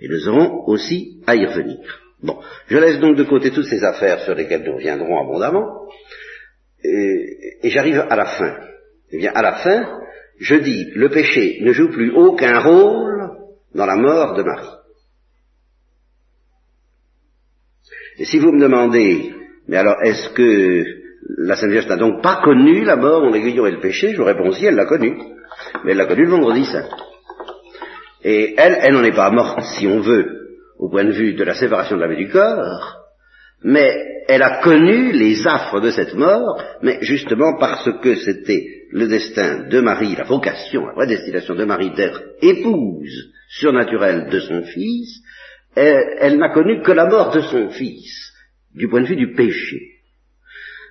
[0.00, 1.78] Et nous aurons aussi à y revenir.
[2.22, 5.86] Bon, je laisse donc de côté toutes ces affaires sur lesquelles nous reviendrons abondamment,
[6.82, 8.56] et, et j'arrive à la fin.
[9.10, 10.00] Eh bien, à la fin,
[10.38, 13.30] je dis, le péché ne joue plus aucun rôle
[13.74, 14.83] dans la mort de Marie.
[18.18, 19.32] Et si vous me demandez,
[19.68, 20.84] mais alors est-ce que
[21.38, 24.12] la Sainte Vierge n'a donc pas connu la mort, mon aiguillon et le péché?
[24.12, 25.16] Je vous réponds si, elle l'a connu.
[25.84, 26.88] Mais elle l'a connu le vendredi saint.
[28.22, 30.26] Et elle, elle n'en est pas morte, si on veut,
[30.78, 33.04] au point de vue de la séparation de l'âme et du corps,
[33.62, 33.92] mais
[34.28, 39.68] elle a connu les affres de cette mort, mais justement parce que c'était le destin
[39.68, 45.20] de Marie, la vocation, la vraie destination de Marie d'être épouse surnaturelle de son fils,
[45.76, 48.32] elle, n'a connu que la mort de son fils,
[48.74, 49.92] du point de vue du péché.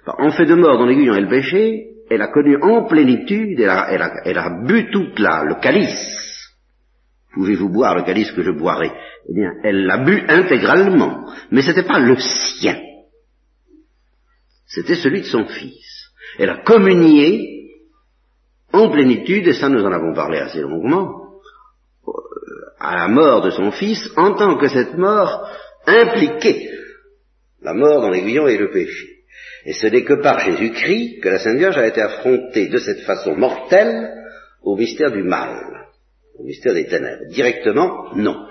[0.06, 4.38] En fait de mort dans l'aiguillon et le péché, elle a connu en plénitude, elle
[4.38, 6.52] a, bu toute la, le calice.
[7.34, 8.92] Pouvez-vous boire le calice que je boirai?
[9.30, 12.80] Eh bien, elle l'a bu intégralement, mais ce n'était pas le sien.
[14.68, 16.12] C'était celui de son fils.
[16.38, 17.70] Elle a communié
[18.72, 21.23] en plénitude, et ça nous en avons parlé assez longuement,
[22.84, 25.50] à la mort de son fils, en tant que cette mort
[25.88, 26.70] impliquait
[27.62, 29.08] la mort dans l'aiguillon et le péché.
[29.66, 33.02] Et ce n'est que par Jésus-Christ que la Sainte Vierge a été affrontée de cette
[33.02, 34.12] façon mortelle
[34.62, 35.88] au mystère du mal,
[36.38, 37.24] au mystère des ténèbres.
[37.30, 38.48] Directement, non.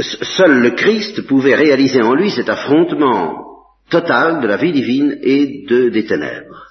[0.00, 3.44] Seul le Christ pouvait réaliser en lui cet affrontement
[3.90, 6.66] total de la vie divine et de, des ténèbres.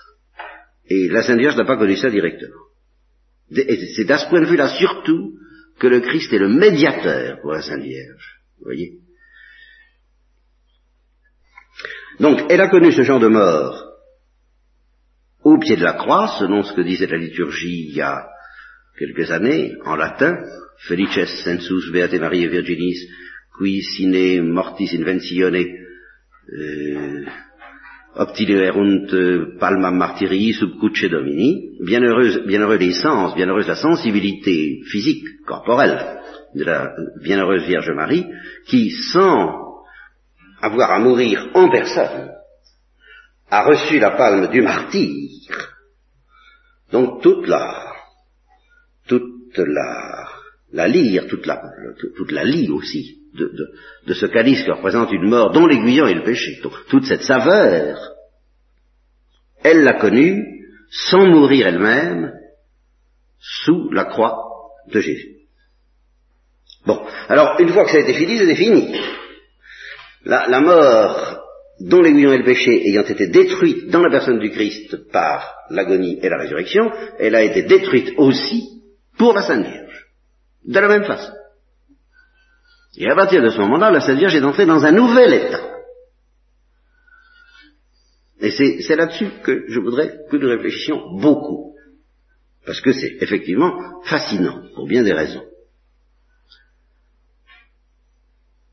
[0.89, 2.62] Et la Sainte Vierge n'a pas connu ça directement.
[3.95, 5.33] C'est à ce point de vue-là surtout
[5.79, 8.41] que le Christ est le médiateur pour la Sainte Vierge.
[8.59, 8.99] Vous voyez
[12.19, 13.93] Donc, elle a connu ce genre de mort
[15.43, 18.29] au pied de la croix, selon ce que disait la liturgie il y a
[18.97, 20.37] quelques années, en latin,
[20.87, 23.09] Felices sensus beate Maria Virginis,
[23.57, 27.25] qui sine mortis inventione euh,
[28.15, 29.09] optilerunt
[29.59, 36.21] palma martyrii sub cuce domini, bienheureuse, bienheureux les sens, bienheureuse la sensibilité physique, corporelle
[36.55, 36.91] de la
[37.23, 38.25] bienheureuse Vierge Marie,
[38.67, 39.63] qui, sans
[40.61, 42.31] avoir à mourir en personne,
[43.49, 45.29] a reçu la palme du martyr.
[46.91, 47.93] Donc toute la,
[49.07, 50.22] toute la,
[50.73, 51.61] la lyre, toute la,
[51.97, 52.31] toute
[52.71, 56.59] aussi de, ce calice qui représente une mort dont l'aiguillon est le péché.
[56.61, 58.11] Donc, toute cette saveur,
[59.63, 60.43] elle l'a connue
[60.89, 62.33] sans mourir elle-même
[63.39, 64.37] sous la croix
[64.91, 65.29] de Jésus.
[66.85, 68.95] Bon, alors une fois que ça a été fini, c'est fini
[70.25, 71.39] la, mort
[71.79, 76.19] dont l'aiguillon et le péché ayant été détruite dans la personne du Christ par l'agonie
[76.21, 78.83] et la résurrection, elle a été détruite aussi
[79.17, 79.82] pour la Sainte Vierge.
[80.65, 81.33] De la même façon.
[82.95, 85.73] Et à partir de ce moment-là, la Sainte Vierge est entrée dans un nouvel état.
[88.39, 91.75] Et c'est là-dessus que je voudrais que nous réfléchissions beaucoup.
[92.65, 95.45] Parce que c'est effectivement fascinant, pour bien des raisons.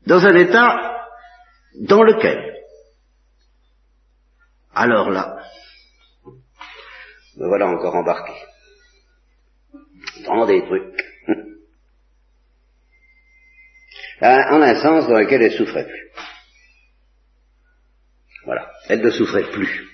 [0.05, 1.07] Dans un état
[1.79, 2.53] dans lequel,
[4.73, 5.41] alors là,
[7.37, 8.33] me voilà encore embarqué
[10.25, 11.01] dans des trucs,
[14.21, 16.11] en un sens dans lequel elle souffrait plus.
[18.45, 19.87] Voilà, elle ne souffrait plus.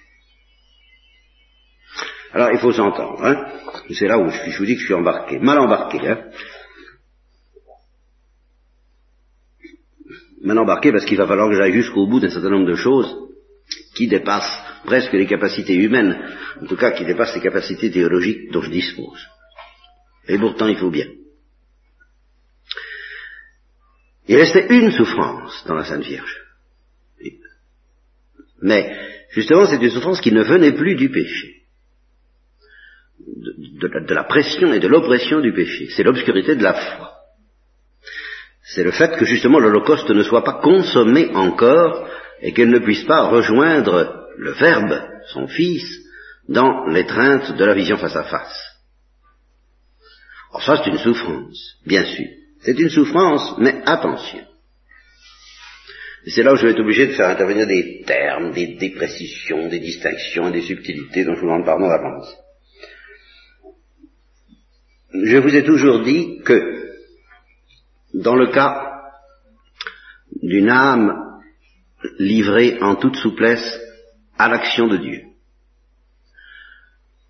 [2.33, 3.45] Alors il faut s'entendre, hein.
[3.93, 5.99] c'est là où je, je, vous dis que je suis embarqué, mal embarqué.
[6.07, 6.29] Hein.
[10.43, 13.15] Mal embarqué parce qu'il va falloir que j'aille jusqu'au bout d'un certain nombre de choses
[13.95, 16.17] qui dépassent presque les capacités humaines,
[16.61, 19.25] en tout cas qui dépassent les capacités théologiques dont je dispose.
[20.27, 21.07] Et pourtant il faut bien.
[24.27, 26.43] Il restait une souffrance dans la Sainte Vierge.
[28.61, 28.95] Mais
[29.29, 31.63] justement c'est une souffrance qui ne venait plus du péché.
[33.19, 35.89] De, la pression et de l'oppression du péché.
[35.89, 37.17] C'est l'obscurité de la foi
[38.67, 42.09] c'est le fait que justement l'Holocauste ne soit pas consommé encore
[42.41, 45.89] et qu'elle ne puisse pas rejoindre le Verbe, son Fils,
[46.49, 48.75] dans l'étreinte de la vision face à face.
[50.49, 52.27] Alors ça c'est une souffrance, bien sûr.
[52.67, 54.45] C'est une souffrance, mais attention.
[56.25, 59.79] C'est là où je vais être obligé de faire intervenir des termes, des, déprécisions, des
[59.79, 62.35] distinctions, des subtilités dont je vous demande pardon d'avance.
[65.13, 66.91] Je vous ai toujours dit que
[68.13, 69.13] dans le cas
[70.43, 71.39] d'une âme
[72.19, 73.79] livrée en toute souplesse
[74.37, 75.21] à l'action de Dieu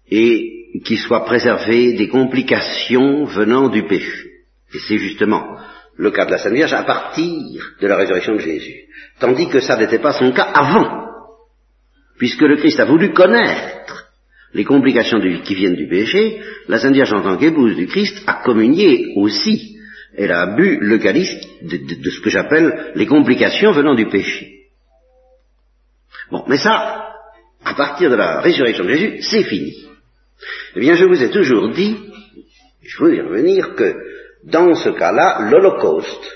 [0.09, 4.26] et qui soit préservée des complications venant du péché.
[4.73, 5.57] Et c'est justement
[5.95, 8.85] le cas de la Sainte Vierge à partir de la résurrection de Jésus.
[9.19, 11.07] Tandis que ça n'était pas son cas avant,
[12.17, 14.11] puisque le Christ a voulu connaître
[14.53, 18.41] les complications qui viennent du péché, la Sainte Vierge en tant qu'épouse du Christ a
[18.43, 19.77] communié aussi
[20.17, 24.63] elle a bu le calice de, ce que j'appelle les complications venant du péché.
[26.31, 27.13] Bon, mais ça,
[27.63, 29.85] à partir de la résurrection de Jésus, c'est fini.
[30.75, 31.97] Eh bien, je vous ai toujours dit,
[32.81, 33.95] je veux y revenir, que
[34.51, 36.31] dans ce cas-là, l'Holocauste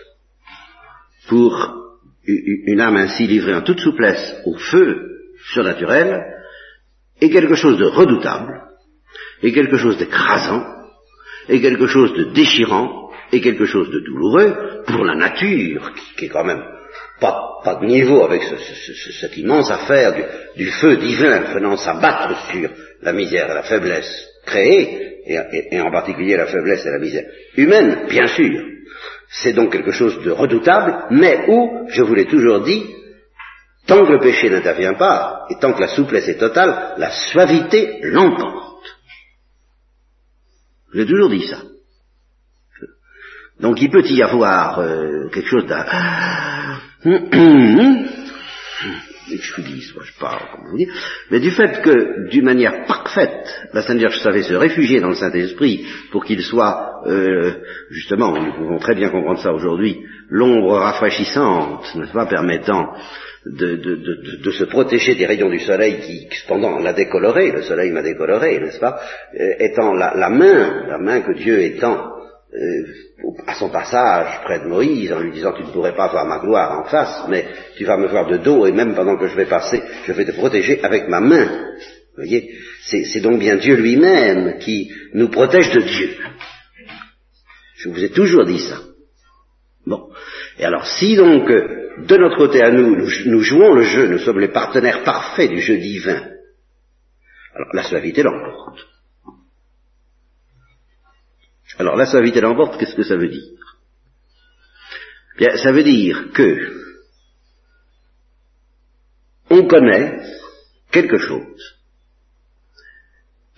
[1.28, 1.78] pour
[2.26, 5.12] une âme ainsi livrée en toute souplesse au feu
[5.54, 6.22] surnaturel
[7.20, 8.62] est quelque chose de redoutable,
[9.42, 10.64] est quelque chose d'écrasant,
[11.48, 16.30] est quelque chose de déchirant, est quelque chose de douloureux pour la nature, qui, est
[16.30, 16.64] quand même
[17.20, 18.42] pas, de niveau avec
[19.20, 20.14] cette immense affaire
[20.56, 22.70] du, feu divin venant s'abattre sur
[23.02, 28.08] la misère et la faiblesse créée, et, en particulier la faiblesse et la misère humaine,
[28.10, 28.66] bien sûr.
[29.30, 32.84] C'est donc quelque chose de redoutable, mais où, je vous l'ai toujours dit,
[33.88, 38.00] tant que le péché n'intervient pas, et tant que la souplesse est totale, la suavité
[38.02, 38.86] l'emporte.
[40.94, 41.62] J'ai toujours dit ça.
[43.60, 45.86] Donc il peut y avoir euh, quelque chose d'un...
[49.28, 49.62] je
[50.04, 50.94] je parle, comme vous dire,
[51.30, 55.16] mais du fait que, d'une manière parfaite, la Sainte Vierge savait se réfugier dans le
[55.16, 57.54] Saint-Esprit pour qu'il soit, euh,
[57.90, 59.98] justement, nous pouvons très bien comprendre ça aujourd'hui,
[60.30, 62.94] l'ombre rafraîchissante, n'est-ce pas, permettant
[63.46, 67.64] de, de, de, de, se protéger des rayons du soleil qui, cependant, l'a décoloré, le
[67.64, 69.00] soleil m'a décoloré, n'est-ce pas,
[69.40, 72.11] euh, étant la, la, main, la main que Dieu étend
[72.54, 76.26] euh, à son passage près de Moïse, en lui disant tu ne pourrais pas voir
[76.26, 77.46] ma gloire en face, mais
[77.78, 80.26] tu vas me voir de dos, et même pendant que je vais passer, je vais
[80.26, 81.46] te protéger avec ma main.
[81.46, 82.52] Vous voyez,
[82.84, 86.10] c'est donc bien Dieu lui-même qui nous protège de Dieu.
[87.78, 88.80] Je vous ai toujours dit ça.
[89.86, 90.10] Bon.
[90.60, 94.40] Et alors, si donc, de notre côté à nous, nous, jouons le jeu, nous sommes
[94.40, 96.22] les partenaires parfaits du jeu divin,
[97.56, 98.80] alors la suavité l'emporte.
[101.78, 103.52] Alors la suavité l'emporte, qu'est-ce que ça veut dire?
[105.38, 106.82] Bien, ça veut dire que
[109.50, 110.22] on connaît
[110.92, 111.80] quelque chose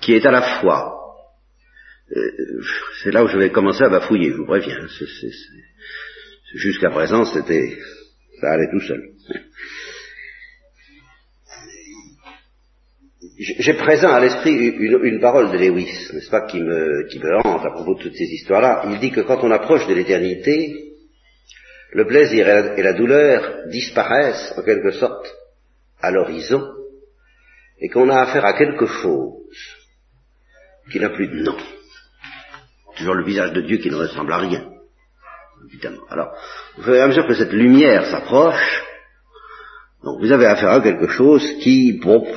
[0.02, 0.94] qui est à la fois
[2.16, 2.62] euh,
[3.02, 4.88] c'est là où je vais commencer à bafouiller, je vous préviens.
[6.54, 7.78] Jusqu'à présent, c'était,
[8.40, 9.02] ça allait tout seul.
[13.38, 17.66] J'ai présent à l'esprit une, parole de Lewis, n'est-ce pas, qui me, qui me hante
[17.66, 18.84] à propos de toutes ces histoires-là.
[18.92, 20.94] Il dit que quand on approche de l'éternité,
[21.94, 25.26] le plaisir et la, douleur disparaissent en quelque sorte
[26.00, 26.64] à l'horizon,
[27.80, 29.42] et qu'on a affaire à quelque chose
[30.92, 31.58] qui n'a plus de nom.
[32.98, 34.70] Toujours le visage de Dieu qui ne ressemble à rien,
[35.68, 36.04] évidemment.
[36.10, 36.36] Alors,
[36.78, 38.84] au fur et à mesure que cette lumière s'approche,
[40.04, 42.28] donc vous avez affaire à quelque chose qui, bon,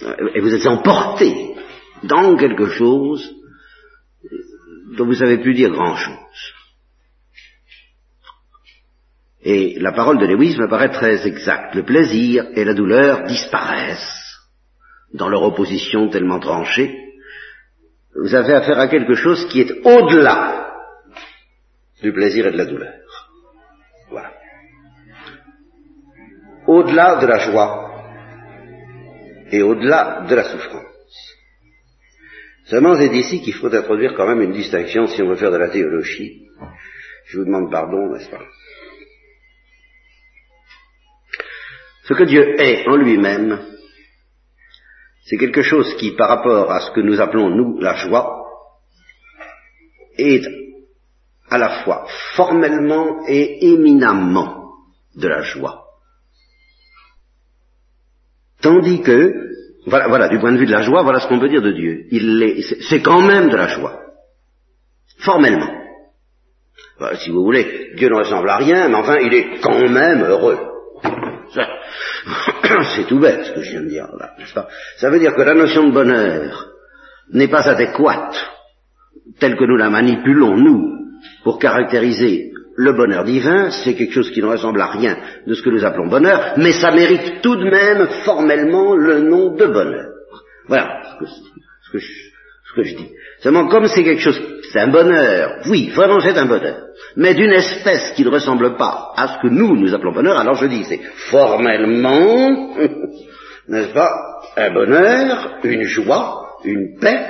[0.00, 1.54] et vous êtes emporté
[2.02, 3.34] dans quelque chose
[4.96, 6.54] dont vous savez plus dire grand-chose.
[9.42, 11.74] Et la parole de Lewis me paraît très exacte.
[11.74, 14.36] Le plaisir et la douleur disparaissent
[15.14, 16.96] dans leur opposition tellement tranchée.
[18.20, 20.74] Vous avez affaire à quelque chose qui est au-delà
[22.02, 22.94] du plaisir et de la douleur.
[24.10, 24.32] Voilà.
[26.66, 27.87] Au-delà de la joie
[29.50, 30.84] et au-delà de la souffrance.
[32.66, 35.56] Seulement, c'est ici qu'il faut introduire quand même une distinction si on veut faire de
[35.56, 36.46] la théologie.
[37.26, 38.44] Je vous demande pardon, n'est-ce pas?
[42.04, 43.58] Ce que Dieu est en lui-même,
[45.24, 48.46] c'est quelque chose qui, par rapport à ce que nous appelons, nous, la joie,
[50.16, 50.42] est
[51.50, 54.72] à la fois formellement et éminemment
[55.14, 55.87] de la joie.
[58.60, 59.32] Tandis que,
[59.86, 62.06] voilà, du point de vue de la joie, voilà ce qu'on peut dire de Dieu.
[62.88, 64.00] C'est quand même de la joie.
[65.18, 65.72] Formellement.
[67.14, 70.58] si vous voulez, Dieu ne ressemble à rien, mais enfin, il est quand même heureux.
[72.96, 74.54] C'est tout bête ce que je viens de dire là, n'est-ce
[74.98, 76.68] Ça veut dire que la notion de bonheur
[77.32, 78.36] n'est pas adéquate,
[79.38, 80.98] telle que nous la manipulons, nous,
[81.44, 85.62] pour caractériser le bonheur divin, c'est quelque chose qui ne ressemble à rien de ce
[85.62, 90.12] que nous appelons bonheur, mais ça mérite tout de même formellement le nom de bonheur.
[90.68, 91.02] Voilà
[91.82, 93.10] ce que, je, dis.
[93.40, 96.84] Seulement, comme c'est quelque chose, c'est un bonheur, oui, vraiment c'est un bonheur,
[97.16, 100.54] mais d'une espèce qui ne ressemble pas à ce que nous, nous appelons bonheur, alors
[100.54, 101.00] je dis, c'est
[101.30, 102.76] formellement,
[103.68, 104.10] n'est-ce pas,
[104.56, 107.26] un bonheur, une joie, une paix,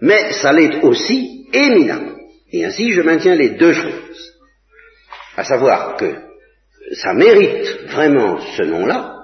[0.00, 2.14] mais ça l'est aussi éminemment.
[2.52, 4.33] Et ainsi, je maintiens les deux choses
[5.36, 6.14] à savoir que
[6.92, 9.14] ça mérite vraiment ce nom-là,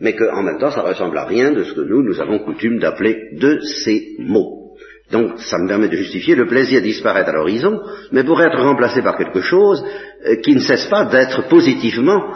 [0.00, 2.78] mais qu'en même temps ça ressemble à rien de ce que nous, nous avons coutume
[2.78, 4.62] d'appeler de ces mots.
[5.10, 7.80] Donc ça me permet de justifier le plaisir disparaît à l'horizon,
[8.12, 9.84] mais pour être remplacé par quelque chose
[10.26, 12.34] euh, qui ne cesse pas d'être positivement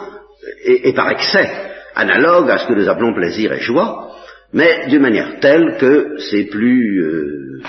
[0.63, 1.49] et, par excès
[1.95, 4.15] analogue à ce que nous appelons plaisir et joie,
[4.53, 7.61] mais d'une manière telle que c'est plus euh,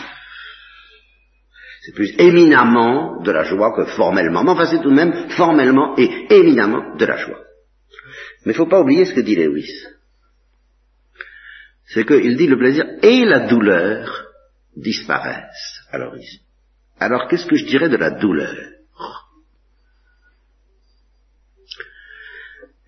[1.88, 4.44] C'est plus éminemment de la joie que formellement.
[4.44, 7.40] Mais enfin, c'est tout de même formellement et éminemment de la joie.
[8.44, 9.72] Mais il ne faut pas oublier ce que dit Lewis.
[11.86, 14.26] C'est qu'il dit le plaisir et la douleur
[14.76, 16.40] disparaissent à l'horizon.
[17.00, 18.54] Alors qu'est-ce que je dirais de la douleur?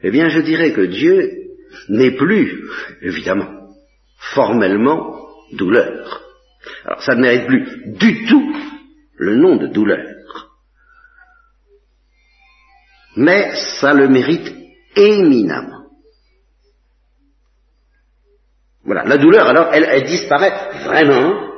[0.02, 1.56] Eh bien, je dirais que Dieu
[1.88, 2.68] n'est plus,
[3.00, 3.70] évidemment,
[4.34, 5.18] formellement
[5.52, 6.22] douleur.
[6.84, 8.60] Alors ça ne mérite plus du tout
[9.20, 10.06] le nom de douleur.
[13.16, 14.50] Mais ça le mérite
[14.96, 15.84] éminemment.
[18.82, 21.50] Voilà, la douleur alors, elle, disparaît vraiment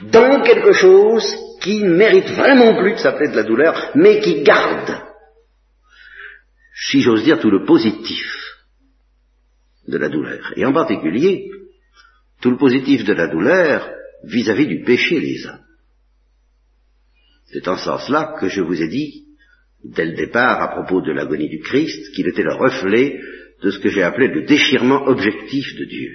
[0.00, 1.24] dans quelque chose
[1.60, 4.96] qui ne mérite vraiment plus de s'appeler de la douleur, mais qui garde,
[6.74, 8.26] si j'ose dire, tout le positif
[9.86, 10.54] de la douleur.
[10.56, 11.50] Et en particulier,
[12.40, 13.90] tout le positif de la douleur
[14.24, 15.69] vis-à-vis du péché des hommes.
[17.52, 19.24] C'est en ce sens-là que je vous ai dit,
[19.84, 23.18] dès le départ, à propos de l'agonie du Christ, qu'il était le reflet
[23.62, 26.12] de ce que j'ai appelé le déchirement objectif de Dieu.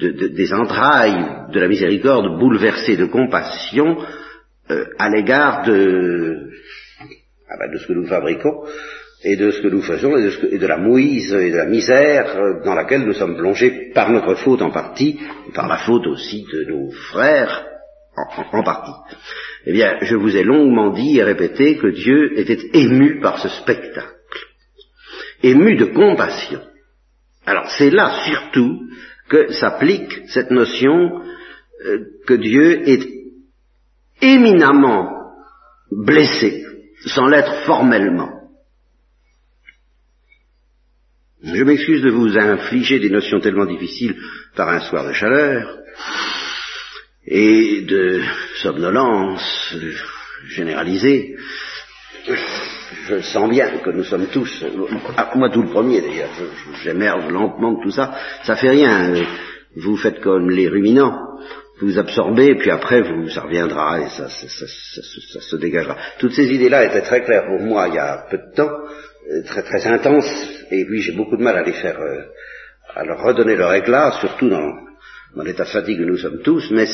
[0.00, 3.96] des entrailles de la miséricorde bouleversée de compassion
[4.70, 6.50] euh, à l'égard de,
[7.48, 8.64] ah ben, de ce que nous fabriquons
[9.22, 11.66] et de ce que nous faisons et de, et de, la mouise et de la
[11.66, 15.18] misère euh, dans laquelle nous sommes plongés par notre faute en partie,
[15.54, 17.77] par la faute aussi de nos frères
[18.52, 18.92] en, partie.
[19.66, 23.48] Eh bien, je vous ai longuement dit et répété que Dieu était ému par ce
[23.48, 24.08] spectacle,
[25.42, 26.60] ému de compassion.
[27.46, 28.82] Alors c'est là surtout
[29.28, 31.22] que s'applique cette notion
[31.84, 33.08] euh, que Dieu est
[34.20, 35.32] éminemment
[35.90, 36.64] blessé,
[37.06, 38.38] sans l'être formellement.
[41.42, 44.16] Je m'excuse de vous infliger des notions tellement difficiles
[44.56, 45.78] par un soir de chaleur
[47.30, 48.20] et de
[48.62, 49.74] somnolence
[50.48, 51.36] généralisée.
[53.06, 54.64] Je sens bien que nous sommes tous,
[55.34, 56.30] moi tout le premier d'ailleurs,
[56.82, 58.14] j'émerge lentement de tout ça,
[58.44, 59.14] ça fait rien,
[59.76, 61.18] vous faites comme les ruminants,
[61.80, 65.96] vous absorbez, puis après vous, ça reviendra et ça, ça, ça se dégagera.
[66.18, 69.42] Toutes ces idées-là étaient très claires pour moi il y a peu de temps, euh,
[69.46, 72.22] très très intenses, et puis j'ai beaucoup de mal à les faire, euh,
[72.94, 74.87] à leur redonner leur éclat, surtout dans,
[75.36, 76.86] dans l'état de fatigue que nous sommes tous, mais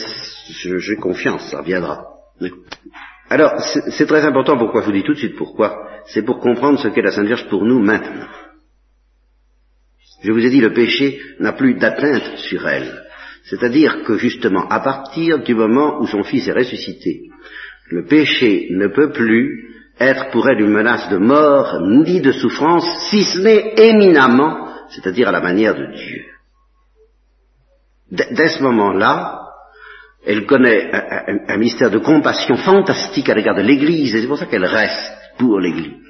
[0.48, 2.04] j'ai confiance, ça reviendra.
[3.30, 6.78] Alors, c'est très important, pourquoi je vous dis tout de suite pourquoi C'est pour comprendre
[6.78, 8.28] ce qu'est la Sainte Vierge pour nous maintenant.
[10.22, 13.02] Je vous ai dit, le péché n'a plus d'atteinte sur elle.
[13.44, 17.28] C'est-à-dire que justement, à partir du moment où son Fils est ressuscité,
[17.90, 22.86] le péché ne peut plus être pour elle une menace de mort ni de souffrance,
[23.10, 26.24] si ce n'est éminemment, c'est-à-dire à la manière de Dieu.
[28.14, 29.40] Dès ce moment-là,
[30.26, 30.90] elle connaît
[31.48, 35.12] un, mystère de compassion fantastique à l'égard de l'Église, et c'est pour ça qu'elle reste
[35.38, 36.04] pour l'Église.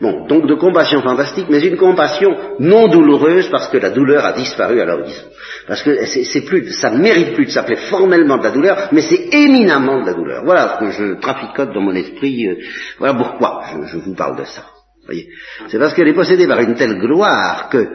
[0.00, 4.32] Bon, donc de compassion fantastique, mais une compassion non douloureuse parce que la douleur a
[4.32, 5.26] disparu à l'horizon.
[5.68, 9.02] Parce que c'est plus, ça ne mérite plus de s'appeler formellement de la douleur, mais
[9.02, 10.42] c'est éminemment de la douleur.
[10.44, 12.48] Voilà ce que je traficote dans mon esprit.
[12.48, 12.56] Euh,
[12.98, 13.62] voilà pourquoi
[13.92, 14.64] je, vous parle de ça.
[15.04, 15.28] Voyez,
[15.68, 17.86] c'est parce qu'elle est possédée par une telle gloire que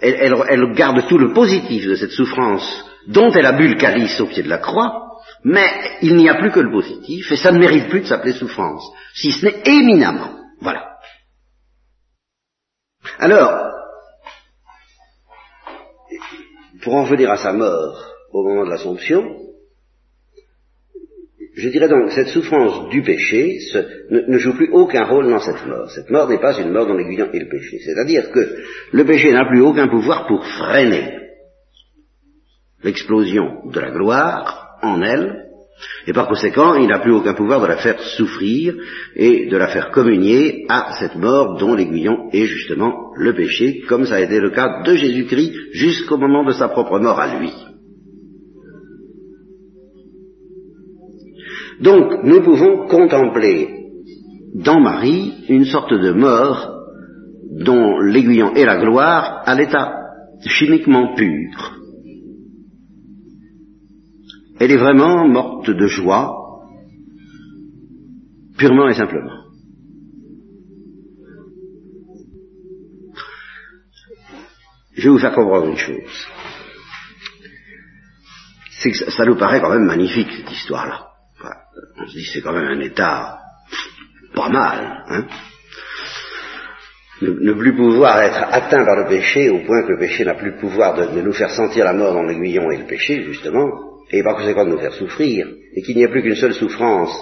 [0.00, 4.26] elle, garde tout le positif de cette souffrance dont elle a bu le calice au
[4.26, 5.68] pied de la croix, mais
[6.02, 8.84] il n'y a plus que le positif, et ça ne mérite plus de s'appeler souffrance,
[9.14, 10.34] si ce n'est éminemment.
[10.60, 10.98] Voilà.
[13.18, 13.72] Alors,
[16.82, 19.47] pour en venir à sa mort au moment de l'Assomption,
[21.58, 23.58] je dirais donc, cette souffrance du péché
[24.10, 25.90] ne, joue plus aucun rôle dans cette mort.
[25.90, 27.80] Cette mort n'est pas une mort dans l'aiguillon et le péché.
[27.84, 28.56] C'est-à-dire que
[28.92, 31.18] le péché n'a plus aucun pouvoir pour freiner
[32.84, 35.46] l'explosion de la gloire en elle,
[36.06, 38.74] et par conséquent, il n'a plus aucun pouvoir de la faire souffrir
[39.16, 44.06] et de la faire communier à cette mort dont l'aiguillon est justement le péché, comme
[44.06, 47.52] ça a été le cas de Jésus-Christ jusqu'au moment de sa propre mort à lui.
[51.80, 53.68] Donc, nous pouvons contempler
[54.54, 56.74] dans Marie une sorte de mort
[57.60, 59.94] dont l'aiguillon est la gloire à l'état
[60.46, 61.78] chimiquement pur.
[64.60, 66.34] Elle est vraiment morte de joie,
[68.56, 69.44] purement et simplement.
[74.94, 76.26] Je vais vous faire comprendre une chose.
[78.80, 81.07] C'est que ça, nous paraît quand même magnifique, cette histoire-là.
[81.96, 83.38] On se dit c'est quand même un état
[84.34, 85.26] pas mal, hein
[87.22, 90.52] ne, plus pouvoir être atteint par le péché au point que le péché n'a plus
[90.52, 93.66] le pouvoir de, nous faire sentir la mort dans l'aiguillon et le péché, justement,
[94.10, 97.16] et par conséquent de nous faire souffrir, et qu'il n'y a plus qu'une seule souffrance,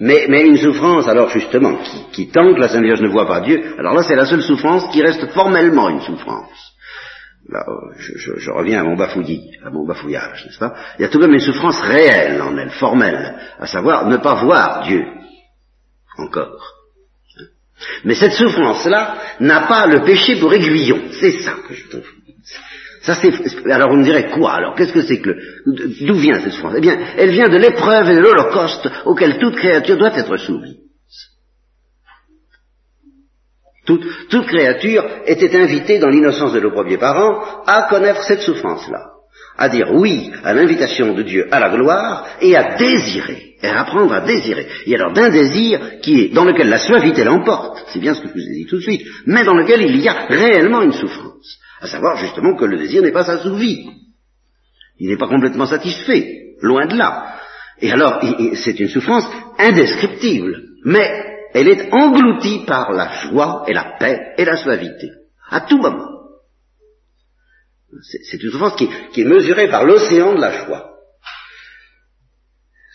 [0.00, 3.62] mais, une souffrance, alors justement, qui, qui tant la Sainte Vierge ne voit pas Dieu,
[3.78, 6.69] alors là c'est la seule souffrance qui reste formellement une souffrance.
[7.48, 7.64] Là,
[7.98, 10.74] je, je, reviens à mon bafouillis, à mon bafouillage, n'est-ce pas?
[10.98, 14.18] Il y a tout de même une souffrance réelle en elle, formelle, à savoir ne
[14.18, 15.04] pas voir Dieu.
[16.18, 16.74] Encore.
[18.04, 21.00] Mais cette souffrance-là n'a pas le péché pour aiguillon.
[21.12, 22.06] C'est ça que je trouve.
[23.70, 24.52] Alors on me dirait quoi?
[24.52, 25.34] Alors qu'est-ce que c'est que
[25.66, 26.74] d'où vient cette souffrance?
[26.76, 30.76] Eh bien, elle vient de l'épreuve et de l'holocauste auquel toute créature doit être soumise.
[33.86, 39.12] Toute, créature était invitée dans l'innocence de nos premiers parents à connaître cette souffrance-là,
[39.56, 43.80] à dire oui à l'invitation de Dieu à la gloire et à désirer, et à
[43.80, 44.66] apprendre à désirer.
[44.86, 48.28] Et alors d'un désir qui est dans lequel la suavité l'emporte, c'est bien ce que
[48.28, 50.92] je vous ai dit tout de suite, mais dans lequel il y a réellement une
[50.92, 51.58] souffrance.
[51.80, 53.86] À savoir justement que le désir n'est pas assouvi.
[54.98, 57.36] Il n'est pas complètement satisfait, loin de là.
[57.80, 58.20] Et alors,
[58.56, 59.26] c'est une souffrance
[59.58, 65.10] indescriptible, mais elle est engloutie par la joie et la paix et la suavité,
[65.48, 66.08] à tout moment.
[68.02, 68.88] C'est une souffrance qui,
[69.20, 70.96] est mesurée par l'océan de la joie.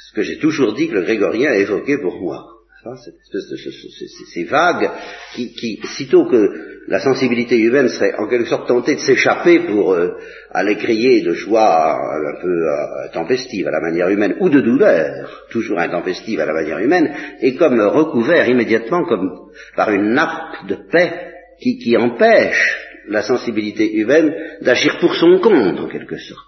[0.08, 2.56] Ce que j'ai toujours dit que le grégorien a évoqué pour moi
[3.03, 4.91] cette espèce de ces vagues
[5.34, 10.18] qui, sitôt que la sensibilité humaine serait en quelque sorte tentée de s'échapper pour euh,
[10.52, 15.48] aller crier de joie un peu euh, intempestive à la manière humaine, ou de douleur,
[15.50, 19.32] toujours intempestive à la manière humaine, est comme recouvert immédiatement comme
[19.76, 22.78] par une nappe de paix qui, qui empêche
[23.08, 26.40] la sensibilité humaine d'agir pour son compte, en quelque sorte.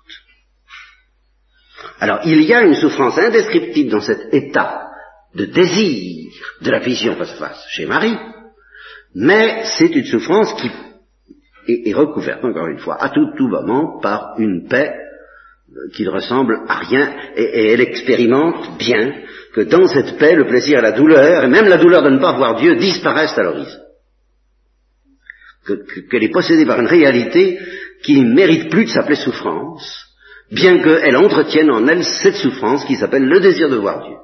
[2.00, 4.88] Alors, il y a une souffrance indescriptible dans cet état
[5.34, 6.32] de désir
[6.62, 8.18] de la vision face à face chez Marie,
[9.20, 10.70] mais c'est une souffrance qui
[11.70, 16.60] est, recouverte, encore une fois, à tout, moment par une paix euh, qui ne ressemble
[16.68, 19.12] à rien, et, elle expérimente bien
[19.56, 22.20] que dans cette paix, le plaisir et la douleur, et même la douleur de ne
[22.20, 23.80] pas voir Dieu, disparaissent à l'horizon.
[25.66, 27.60] Qu'elle est possédée par une réalité
[28.04, 30.06] qui ne mérite plus de s'appeler souffrance,
[30.52, 34.18] bien qu'elle entretienne en elle cette souffrance qui s'appelle le désir de voir Dieu.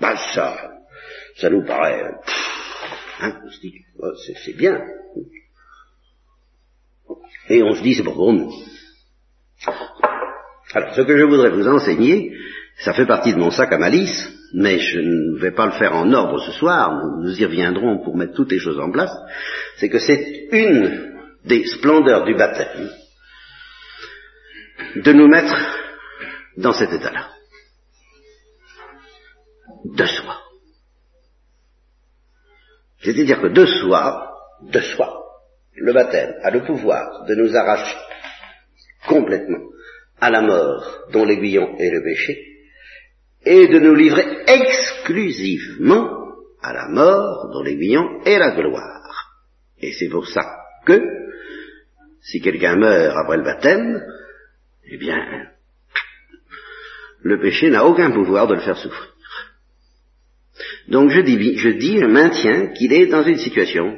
[0.00, 0.63] Bah ça,
[1.44, 2.02] ça nous paraît,
[3.20, 3.74] hein, on se dit,
[4.46, 4.80] c'est bien.
[7.50, 8.50] Et on se dit, c'est pour nous.
[10.72, 12.32] Alors, ce que je voudrais vous enseigner,
[12.78, 15.94] ça fait partie de mon sac à malice, mais je ne vais pas le faire
[15.94, 19.12] en ordre ce soir, nous y reviendrons pour mettre toutes les choses en place,
[19.76, 22.88] c'est que c'est une des splendeurs du baptême
[24.96, 25.54] de nous mettre
[26.56, 27.28] dans cet état-là
[29.84, 30.43] de soi.
[33.04, 34.32] C'est-à-dire que de soi,
[34.62, 35.24] de soi,
[35.76, 37.96] le baptême a le pouvoir de nous arracher
[39.06, 39.68] complètement
[40.20, 42.38] à la mort dont l'aiguillon est le péché,
[43.44, 46.08] et de nous livrer exclusivement
[46.62, 49.02] à la mort dont l'aiguillon est la gloire.
[49.78, 50.42] Et c'est pour ça
[50.86, 50.98] que,
[52.22, 54.02] si quelqu'un meurt après le baptême,
[54.90, 55.18] eh bien,
[57.20, 59.13] le péché n'a aucun pouvoir de le faire souffrir.
[60.88, 63.96] Donc je dis, je dis, je maintiens qu'il est dans une situation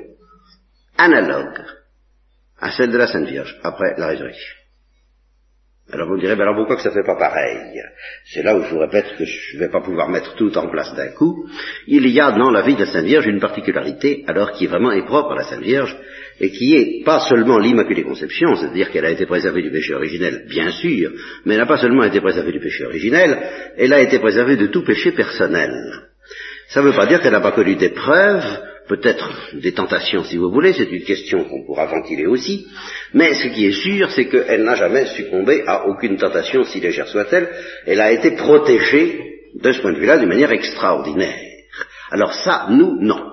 [0.97, 1.61] analogue
[2.61, 4.55] à celle de la Sainte Vierge après la résurrection.
[5.93, 7.80] Alors vous me direz, ben alors pourquoi que ça fait pas pareil?
[8.24, 10.68] C'est là où je vous répète que je ne vais pas pouvoir mettre tout en
[10.68, 11.49] place d'un coup.
[11.87, 14.91] Il y a dans la vie de la Sainte Vierge une particularité, alors qui vraiment
[14.91, 15.97] est propre à la Sainte Vierge,
[16.41, 20.47] et qui est pas seulement l'Immaculée Conception, c'est-à-dire qu'elle a été préservée du péché originel,
[20.49, 21.12] bien sûr,
[21.45, 23.39] mais elle n'a pas seulement été préservée du péché originel,
[23.76, 26.06] elle a été préservée de tout péché personnel.
[26.69, 30.37] Ça ne veut pas dire qu'elle n'a pas connu des preuves, peut-être des tentations si
[30.37, 32.67] vous voulez, c'est une question qu'on pourra ventiler aussi,
[33.14, 37.09] mais ce qui est sûr, c'est qu'elle n'a jamais succombé à aucune tentation, si légère
[37.09, 37.51] soit-elle,
[37.87, 41.39] elle a été protégée, de ce point de vue-là, d'une manière extraordinaire.
[42.11, 43.33] Alors ça, nous, non.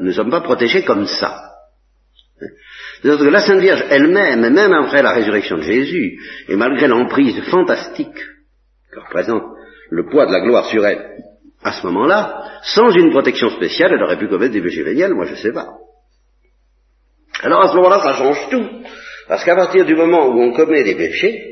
[0.00, 1.40] Nous ne sommes pas protégés comme ça.
[3.02, 7.40] cest que la Sainte Vierge elle-même, même après la résurrection de Jésus, et malgré l'emprise
[7.44, 8.18] fantastique
[8.92, 9.53] que représente
[9.94, 11.18] le poids de la gloire sur elle,
[11.62, 15.24] à ce moment-là, sans une protection spéciale, elle aurait pu commettre des péchés véniels, moi
[15.26, 15.68] je ne sais pas.
[17.42, 18.68] Alors à ce moment-là, ça change tout.
[19.28, 21.42] Parce qu'à partir du moment où on commet des péchés,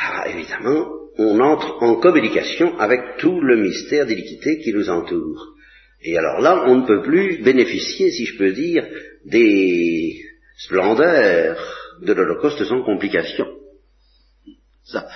[0.00, 0.86] ah, évidemment,
[1.18, 5.54] on entre en communication avec tout le mystère d'iniquité qui nous entoure.
[6.02, 8.86] Et alors là, on ne peut plus bénéficier, si je peux dire,
[9.24, 10.20] des
[10.58, 11.58] splendeurs
[12.02, 13.46] de l'Holocauste sans complication.
[14.84, 15.06] Ça,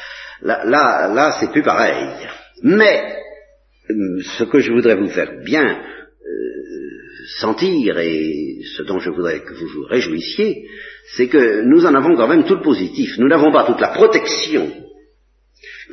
[0.43, 2.09] Là, là, c'est plus pareil.
[2.62, 3.16] Mais,
[4.39, 9.55] ce que je voudrais vous faire bien euh, sentir et ce dont je voudrais que
[9.55, 10.64] vous vous réjouissiez,
[11.16, 13.18] c'est que nous en avons quand même tout le positif.
[13.18, 14.70] Nous n'avons pas toute la protection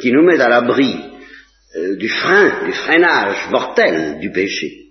[0.01, 0.95] qui nous met à l'abri
[1.77, 4.85] euh, du frein, du freinage mortel du péché,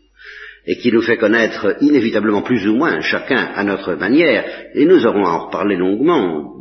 [0.66, 4.44] et qui nous fait connaître inévitablement plus ou moins chacun à notre manière,
[4.74, 6.53] et nous aurons à en reparler longuement,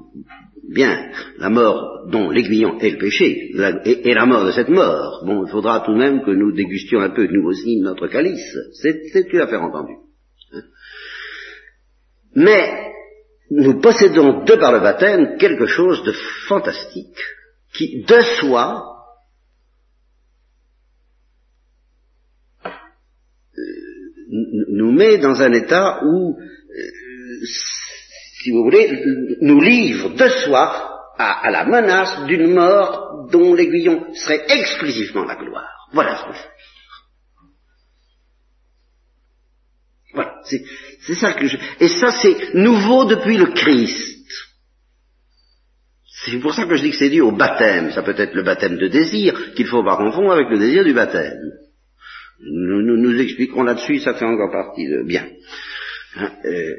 [0.74, 3.52] bien, la mort dont l'aiguillon est le péché,
[3.86, 7.00] et, la mort de cette mort, bon, il faudra tout de même que nous dégustions
[7.00, 9.98] un peu, nous aussi, notre calice, c'est une affaire entendue.
[12.36, 12.92] Mais,
[13.52, 16.14] nous possédons, de par le baptême, quelque chose de
[16.48, 17.20] fantastique,
[17.74, 18.90] qui, de soi,
[24.70, 27.46] nous met dans un état où, euh,
[28.44, 29.02] si vous voulez,
[29.42, 35.88] nous livre de soi à, la menace d'une mort dont l'aiguillon serait exclusivement la gloire.
[35.94, 36.42] Voilà ce que je
[40.14, 41.58] Voilà, c'est ça que je...
[41.80, 44.28] Et ça, c'est nouveau depuis le Christ.
[46.26, 47.92] C'est pour ça que je dis que c'est dû au baptême.
[47.92, 50.94] Ça peut être le baptême de désir, qu'il faut pas confondre avec le désir du
[50.94, 51.40] baptême.
[52.40, 55.26] Nous nous, expliquerons là-dessus, ça fait encore partie de bien.
[56.16, 56.76] Hein, euh,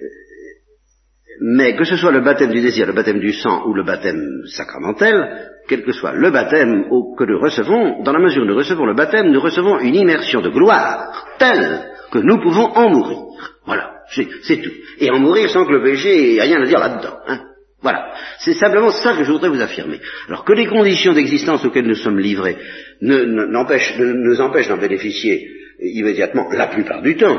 [1.41, 4.43] mais que ce soit le baptême du désir, le baptême du sang ou le baptême
[4.47, 6.85] sacramentel, quel que soit le baptême
[7.19, 10.41] que nous recevons, dans la mesure où nous recevons le baptême, nous recevons une immersion
[10.41, 11.81] de gloire telle
[12.13, 13.19] que nous pouvons en mourir.
[13.67, 14.73] Voilà, c'est tout.
[15.01, 17.17] Et en mourir sans que le péché ait rien à dire là-dedans.
[17.27, 17.41] Hein.
[17.83, 18.13] Voilà.
[18.39, 20.01] C'est simplement ça que je voudrais vous affirmer.
[20.29, 22.57] Alors que les conditions d'existence auxquelles nous sommes livrés
[23.03, 25.49] ne, nous empêchent d'en bénéficier
[25.81, 27.39] immédiatement la plupart du temps,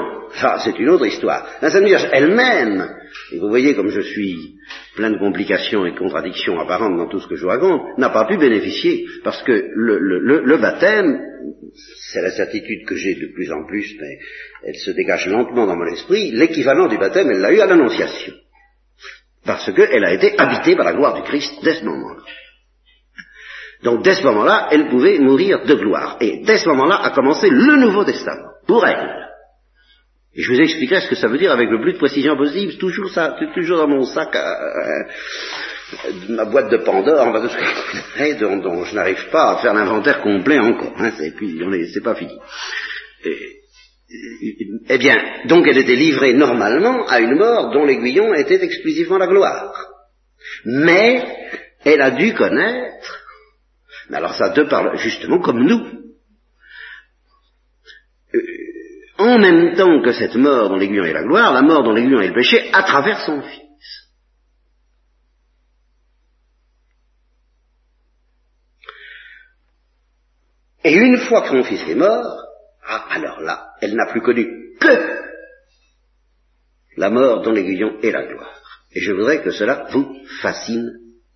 [0.63, 1.47] c'est une autre histoire.
[1.61, 2.89] La Sainte Vierge elle-même,
[3.31, 4.55] et vous voyez comme je suis
[4.95, 8.25] plein de complications et de contradictions apparentes dans tout ce que je raconte, n'a pas
[8.25, 11.19] pu bénéficier parce que le, le baptême,
[12.11, 14.17] c'est la certitude que j'ai de plus en plus, mais
[14.65, 18.33] elle se dégage lentement dans mon esprit, l'équivalent du baptême, elle l'a eu à l'Annonciation.
[19.45, 22.23] Parce qu'elle a été habitée par la gloire du Christ dès ce moment-là.
[23.83, 26.17] Donc dès ce moment-là, elle pouvait mourir de gloire.
[26.19, 29.24] Et dès ce moment-là a commencé le Nouveau Testament, pour elle.
[30.35, 32.77] Et je vous expliquerai ce que ça veut dire avec le plus de précision possible.
[32.77, 35.03] Toujours ça, toujours dans mon sac, euh,
[36.29, 37.31] ma boîte de Pandore,
[38.39, 40.93] dont, dont je n'arrive pas à faire l'inventaire complet encore.
[40.97, 41.61] Hein, et puis,
[41.93, 42.37] c'est pas fini.
[44.89, 49.27] eh bien, donc elle était livrée normalement à une mort dont l'aiguillon était exclusivement la
[49.27, 49.73] gloire.
[50.65, 51.23] Mais
[51.85, 53.25] elle a dû connaître
[54.09, 55.81] mais alors ça, de par, justement comme nous,
[58.33, 58.39] euh,
[59.17, 62.21] en même temps que cette mort dont l'aiguillon est la gloire, la mort dont l'aiguillon
[62.21, 63.61] est le péché, à travers son Fils.
[70.83, 72.43] Et une fois que son Fils est mort,
[72.85, 75.25] ah, alors là, elle n'a plus connu que
[76.97, 78.61] la mort dont l'aiguillon est la gloire.
[78.93, 80.89] Et je voudrais que cela vous fascine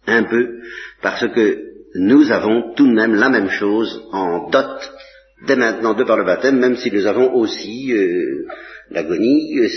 [0.06, 0.60] un peu,
[1.02, 1.64] parce que
[1.96, 4.80] nous avons tout de même la même chose en dot
[5.46, 8.46] dès maintenant de par le baptême, même si nous avons aussi euh,
[8.92, 9.70] l'agonie, euh,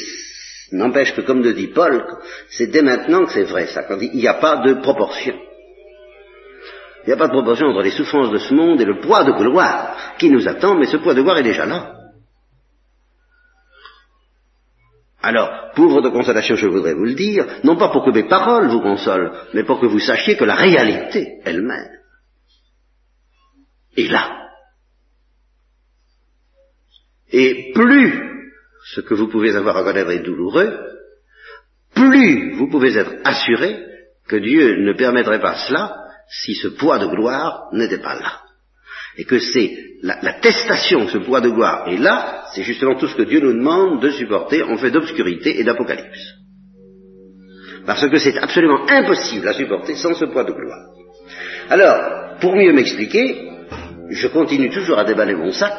[0.73, 2.05] n'empêche que comme le dit Paul,
[2.49, 5.35] c'est dès maintenant que c'est vrai ça, quand il n'y a pas de proportion.
[7.05, 9.25] Il n'y a pas de proportion entre les souffrances de ce monde et le poids
[9.25, 11.97] de gloire qui nous attend, mais ce poids de gloire est déjà là.
[15.21, 18.69] Alors, pour votre consolation, je voudrais vous le dire, non pas pour que mes paroles
[18.69, 21.91] vous consolent, mais pour que vous sachiez que la réalité elle-même
[23.97, 24.43] est là.
[27.33, 28.13] Et plus
[28.95, 30.79] ce que vous pouvez avoir à connaître est douloureux,
[31.95, 33.79] plus vous pouvez être assuré
[34.29, 35.97] que Dieu ne permettrait pas cela
[36.29, 38.41] si ce poids de gloire n'était pas là.
[39.19, 39.71] Et que c'est
[40.03, 43.53] l'attestation que ce poids de gloire est là, c'est justement tout ce que Dieu nous
[43.53, 46.35] demande de supporter en fait d'obscurité et d'apocalypse.
[47.85, 50.87] Parce que c'est absolument impossible à supporter sans ce poids de gloire.
[51.69, 53.51] Alors, pour mieux m'expliquer,
[54.11, 55.79] je continue toujours à déballer mon sac,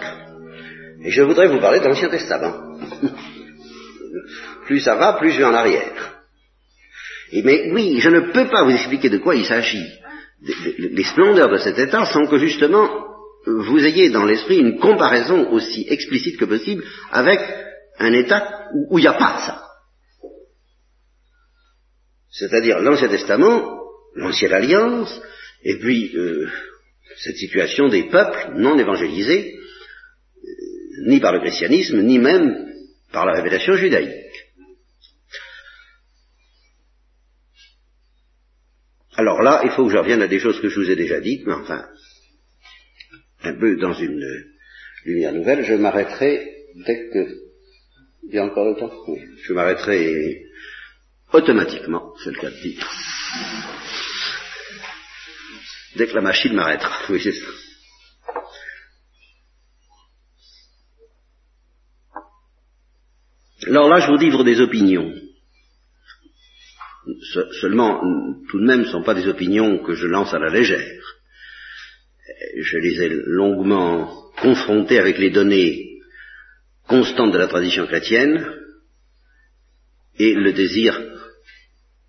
[1.04, 2.78] et je voudrais vous parler de l'Ancien Testament.
[4.66, 6.24] plus ça va, plus je vais en arrière.
[7.32, 9.86] mais oui, je ne peux pas vous expliquer de quoi il s'agit,
[10.78, 13.08] les splendeurs de cet état, sans que justement
[13.46, 17.40] vous ayez dans l'esprit une comparaison aussi explicite que possible avec
[18.00, 19.64] un état où il n'y a pas ça.
[22.32, 23.80] C'est-à-dire l'Ancien Testament,
[24.16, 25.22] l'Ancienne Alliance,
[25.64, 26.48] et puis euh,
[27.18, 29.56] cette situation des peuples non évangélisés,
[31.06, 32.74] ni par le christianisme, ni même
[33.12, 34.24] par la révélation judaïque.
[39.16, 41.20] Alors là, il faut que je revienne à des choses que je vous ai déjà
[41.20, 41.86] dites, mais enfin,
[43.44, 44.24] un peu dans une
[45.06, 47.44] lumière nouvelle, je m'arrêterai dès que
[48.24, 49.20] Il y a encore le temps Oui.
[49.44, 50.46] Je m'arrêterai
[51.32, 52.90] automatiquement, c'est le cas de dire.
[55.96, 56.98] Dès que la machine m'arrêtera.
[57.10, 57.63] Oui, c'est ça.
[63.68, 65.14] Alors là, je vous livre des opinions.
[67.62, 68.02] seulement,
[68.50, 71.18] tout de même, ce ne sont pas des opinions que je lance à la légère.
[72.58, 76.00] Je les ai longuement confrontées avec les données
[76.88, 78.46] constantes de la tradition chrétienne
[80.18, 81.00] et le désir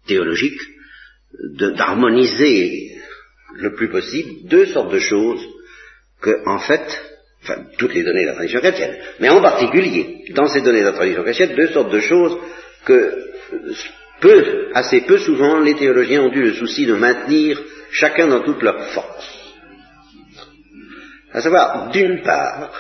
[0.07, 0.61] théologique
[1.57, 2.96] d'harmoniser
[3.55, 5.44] le plus possible deux sortes de choses
[6.20, 7.13] que, en fait,
[7.45, 10.86] enfin, toutes les données de la tradition chrétienne, mais en particulier, dans ces données de
[10.86, 12.38] la tradition chrétienne, deux sortes de choses
[12.84, 13.24] que
[14.20, 18.62] peu, assez peu souvent, les théologiens ont eu le souci de maintenir chacun dans toute
[18.62, 19.55] leur force.
[21.32, 22.72] À savoir, d'une part,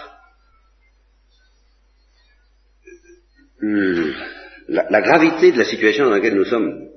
[3.60, 6.88] la, la, gravité de la situation dans laquelle nous sommes,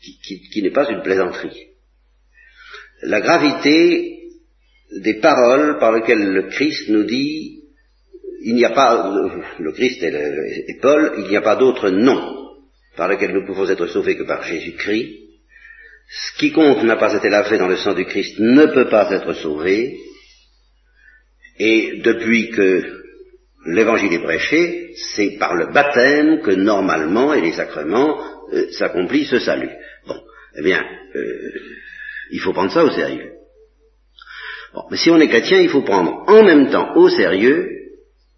[0.00, 1.68] qui n'est pas une plaisanterie.
[3.02, 4.25] La gravité
[4.90, 7.62] des paroles par lesquelles le Christ nous dit,
[8.42, 9.12] il n'y a pas,
[9.58, 12.54] le Christ et, Paul, il n'y a pas d'autre nom
[12.96, 15.24] par lequel nous pouvons être sauvés que par Jésus-Christ.
[16.38, 19.96] Quiconque n'a pas été lavé dans le sang du Christ ne peut pas être sauvé.
[21.58, 22.82] Et depuis que
[23.66, 28.20] l'évangile est prêché, c'est par le baptême que normalement, et les sacrements,
[28.52, 29.70] euh, s'accomplit ce salut.
[30.06, 30.20] Bon,
[30.56, 30.84] eh bien,
[31.16, 31.50] euh,
[32.30, 33.35] il faut prendre ça au sérieux
[34.90, 37.68] mais si on est chrétien, il faut prendre en même temps au sérieux,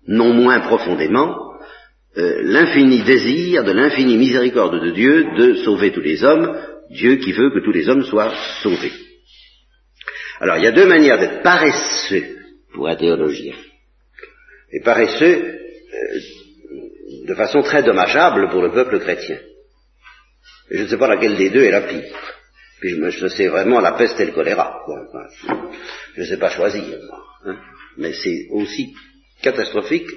[0.07, 1.37] non moins profondément,
[2.17, 6.57] euh, l'infini désir de l'infini miséricorde de Dieu de sauver tous les hommes,
[6.91, 8.33] Dieu qui veut que tous les hommes soient
[8.63, 8.93] sauvés.
[10.41, 12.37] Alors il y a deux manières d'être paresseux
[12.73, 13.55] pour un théologien.
[14.73, 16.19] Et paresseux euh,
[17.27, 19.39] de façon très dommageable pour le peuple chrétien.
[20.71, 22.38] je ne sais pas laquelle des deux est la pire.
[22.81, 24.81] Puis je, me, sais vraiment la peste et le choléra.
[26.15, 26.99] Je ne sais pas choisir,
[27.45, 27.57] hein.
[27.97, 28.95] mais c'est aussi
[29.43, 30.09] catastrophique.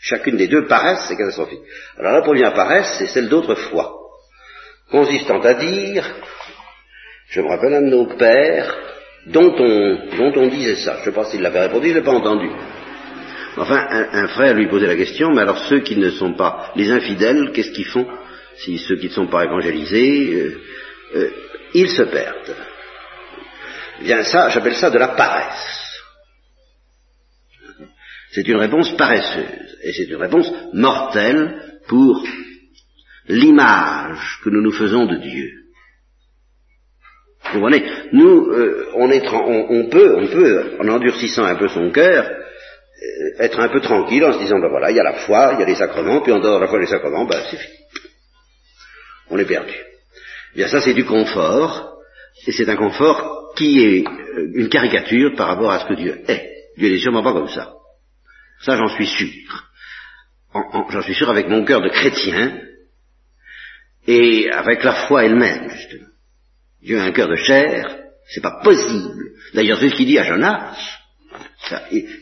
[0.00, 1.60] Chacune des deux paresse, c'est catastrophique.
[1.98, 3.92] Alors la première paresse, c'est celle d'autrefois,
[4.90, 6.06] consistant à dire,
[7.28, 8.76] je me rappelle un de nos pères,
[9.26, 10.94] dont on, dont on disait ça.
[10.94, 12.48] Je ne sais pas s'il l'avait répondu, je ne l'ai pas entendu.
[13.56, 16.90] Enfin, un, frère lui posait la question, mais alors ceux qui ne sont pas les
[16.90, 18.06] infidèles, qu'est-ce qu'ils font?
[18.56, 20.60] Si ceux qui ne sont pas évangélisés euh,
[21.16, 21.30] euh,
[21.74, 22.56] ils se perdent.
[24.00, 25.80] Bien ça, j'appelle ça de la paresse.
[28.32, 32.24] C'est une réponse paresseuse, et c'est une réponse mortelle pour
[33.26, 35.50] l'image que nous nous faisons de Dieu.
[37.44, 37.84] Vous comprenez?
[38.12, 43.42] Nous, euh, on, est on, peut, on peut, en endurcissant un peu son cœur, euh,
[43.42, 45.60] être un peu tranquille en se disant, ben voilà, il y a la foi, il
[45.60, 47.56] y a les sacrements, puis en dehors de la foi et les sacrements, ben c'est
[47.56, 47.74] fini.
[49.30, 49.74] On est perdu.
[50.54, 51.98] Bien ça c'est du confort,
[52.46, 56.22] et c'est un confort qui est euh, une caricature par rapport à ce que Dieu
[56.28, 56.50] est.
[56.76, 57.72] Dieu n'est sûrement pas comme ça.
[58.62, 59.64] Ça j'en suis sûr.
[60.90, 62.60] J'en suis sûr avec mon cœur de chrétien
[64.06, 66.08] et avec la foi elle-même, justement.
[66.82, 69.32] Dieu a un cœur de chair, c'est pas possible.
[69.54, 70.76] D'ailleurs, c'est ce qu'il dit à Jonas.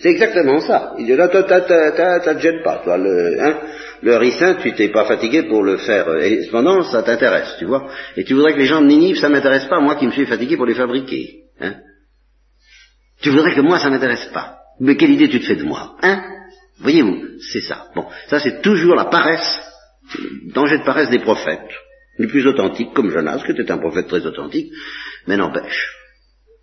[0.01, 0.95] C'est exactement ça.
[0.99, 3.61] Il dit là, toi, te gêne pas, toi, le, hein,
[4.03, 6.16] le ricin, tu t'es pas fatigué pour le faire.
[6.18, 7.88] Et cependant, ça t'intéresse, tu vois.
[8.16, 10.26] Et tu voudrais que les gens de Ninive, ça m'intéresse pas, moi qui me suis
[10.26, 11.44] fatigué pour les fabriquer.
[11.61, 11.74] Hein.
[13.20, 14.59] Tu voudrais que moi, ça m'intéresse pas.
[14.80, 16.22] Mais quelle idée tu te fais de moi, hein?
[16.80, 17.88] Voyez-vous, c'est ça.
[17.96, 19.61] Bon, ça c'est toujours la paresse,
[20.16, 21.70] le danger de paresse des prophètes.
[22.18, 24.72] Les plus authentiques, comme Jonas, qui était un prophète très authentique,
[25.26, 25.97] mais n'empêche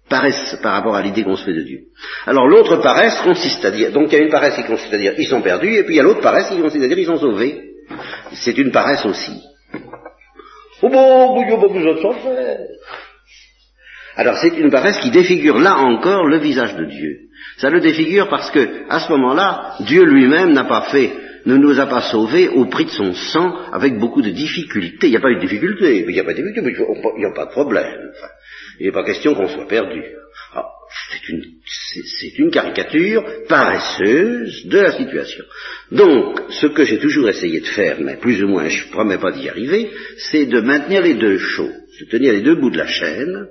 [0.09, 1.79] paresse par rapport à l'idée qu'on se fait de Dieu.
[2.25, 4.97] Alors l'autre paresse consiste à dire, donc il y a une paresse qui consiste à
[4.97, 6.99] dire ils sont perdus, et puis il y a l'autre paresse qui consiste à dire
[6.99, 7.61] ils sont sauvés.
[8.33, 9.41] C'est une paresse aussi.
[10.81, 11.43] Oh bon.
[14.17, 17.17] Alors c'est une paresse qui défigure là encore le visage de Dieu.
[17.57, 21.11] Ça le défigure parce que à ce moment-là, Dieu lui-même n'a pas fait,
[21.45, 25.07] ne nous a pas sauvés au prix de son sang avec beaucoup de difficultés.
[25.07, 27.25] Il n'y a pas eu de difficulté, il n'y a pas de difficulté, il n'y
[27.25, 28.11] a pas de problème.
[28.79, 30.01] Il n'est pas question qu'on soit perdu.
[30.53, 30.65] Ah,
[32.19, 35.43] c'est une, caricature paresseuse de la situation.
[35.91, 39.17] Donc, ce que j'ai toujours essayé de faire, mais plus ou moins je ne promets
[39.17, 42.77] pas d'y arriver, c'est de maintenir les deux choses, de tenir les deux bouts de
[42.77, 43.47] la chaîne.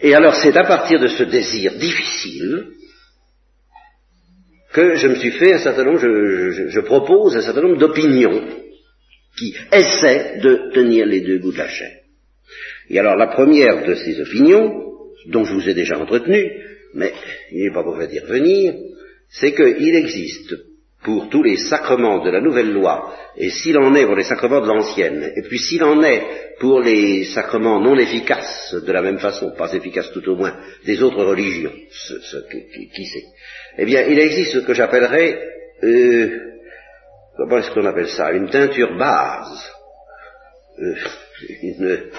[0.00, 2.66] Et alors c'est à partir de ce désir difficile
[4.72, 8.42] que je me suis fait un certain nombre, je propose un certain nombre d'opinions
[9.36, 11.98] qui essaient de tenir les deux bouts de la chaîne.
[12.90, 14.72] Et alors la première de ces opinions,
[15.26, 16.50] dont je vous ai déjà entretenu,
[16.94, 17.12] mais
[17.52, 18.74] il n'est pas pour dire venir,
[19.30, 20.54] c'est qu'il existe
[21.02, 24.60] pour tous les sacrements de la nouvelle loi, et s'il en est pour les sacrements
[24.60, 26.22] de l'ancienne, et puis s'il en est
[26.60, 31.02] pour les sacrements non efficaces, de la même façon, pas efficaces tout au moins, des
[31.02, 32.36] autres religions, ce,
[32.94, 33.24] qui, sait,
[33.78, 35.40] eh bien, il existe ce que j'appellerais,
[35.82, 36.38] euh,
[37.36, 39.72] comment est-ce qu'on appelle ça, une teinture base,
[40.78, 40.94] euh,
[41.62, 42.10] une, euh,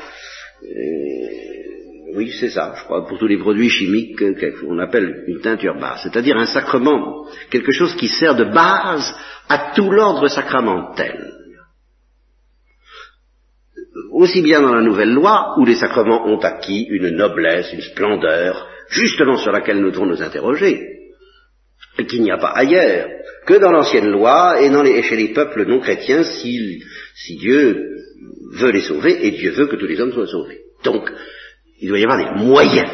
[2.15, 4.17] oui, c'est ça, je crois, pour tous les produits chimiques
[4.59, 9.13] qu'on appelle une teinture basse, c'est-à-dire un sacrement, quelque chose qui sert de base
[9.49, 11.31] à tout l'ordre sacramentel.
[14.11, 18.67] Aussi bien dans la nouvelle loi, où les sacrements ont acquis une noblesse, une splendeur,
[18.89, 20.81] justement sur laquelle nous devons nous interroger,
[21.97, 23.07] et qu'il n'y a pas ailleurs
[23.45, 26.81] que dans l'ancienne loi et, dans les, chez les peuples non chrétiens si,
[27.15, 27.77] si Dieu
[28.53, 30.61] veut les sauver, et Dieu veut que tous les hommes soient sauvés.
[30.83, 31.11] Donc,
[31.83, 32.89] il doit y avoir des moyens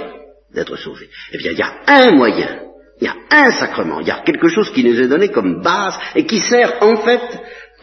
[0.51, 1.09] d'être sauvés.
[1.31, 2.59] Eh bien, il y a un moyen,
[2.99, 5.61] il y a un sacrement, il y a quelque chose qui nous est donné comme
[5.61, 7.21] base et qui sert en fait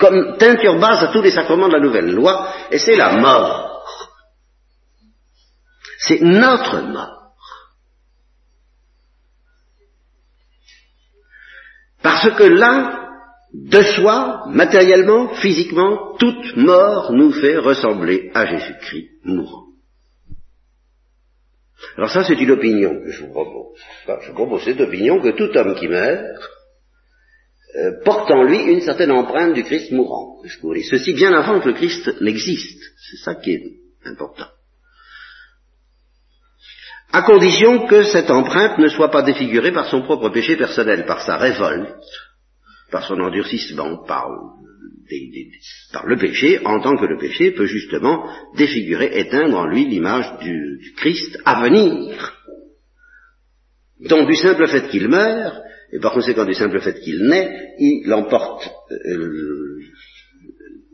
[0.00, 3.84] comme teinture base à tous les sacrements de la nouvelle loi, et c'est la mort.
[5.98, 7.34] C'est notre mort.
[12.02, 13.10] Parce que là,
[13.54, 19.65] de soi, matériellement, physiquement, toute mort nous fait ressembler à Jésus-Christ mourant.
[21.96, 23.78] Alors ça, c'est une opinion que je vous propose.
[24.22, 26.24] je propose cette opinion que tout homme qui meurt
[27.76, 30.42] euh, porte en lui une certaine empreinte du Christ mourant.
[30.90, 32.82] Ceci bien avant que le Christ n'existe.
[33.10, 33.62] C'est ça qui est
[34.06, 34.46] important.
[37.12, 41.20] À condition que cette empreinte ne soit pas défigurée par son propre péché personnel, par
[41.22, 41.94] sa révolte,
[42.90, 44.28] par son endurcissement, par
[45.92, 50.38] par le péché, en tant que le péché peut justement défigurer, éteindre en lui l'image
[50.40, 52.34] du, Christ à venir.
[54.08, 58.12] Donc du simple fait qu'il meurt, et par conséquent du simple fait qu'il naît, il
[58.12, 59.78] emporte euh,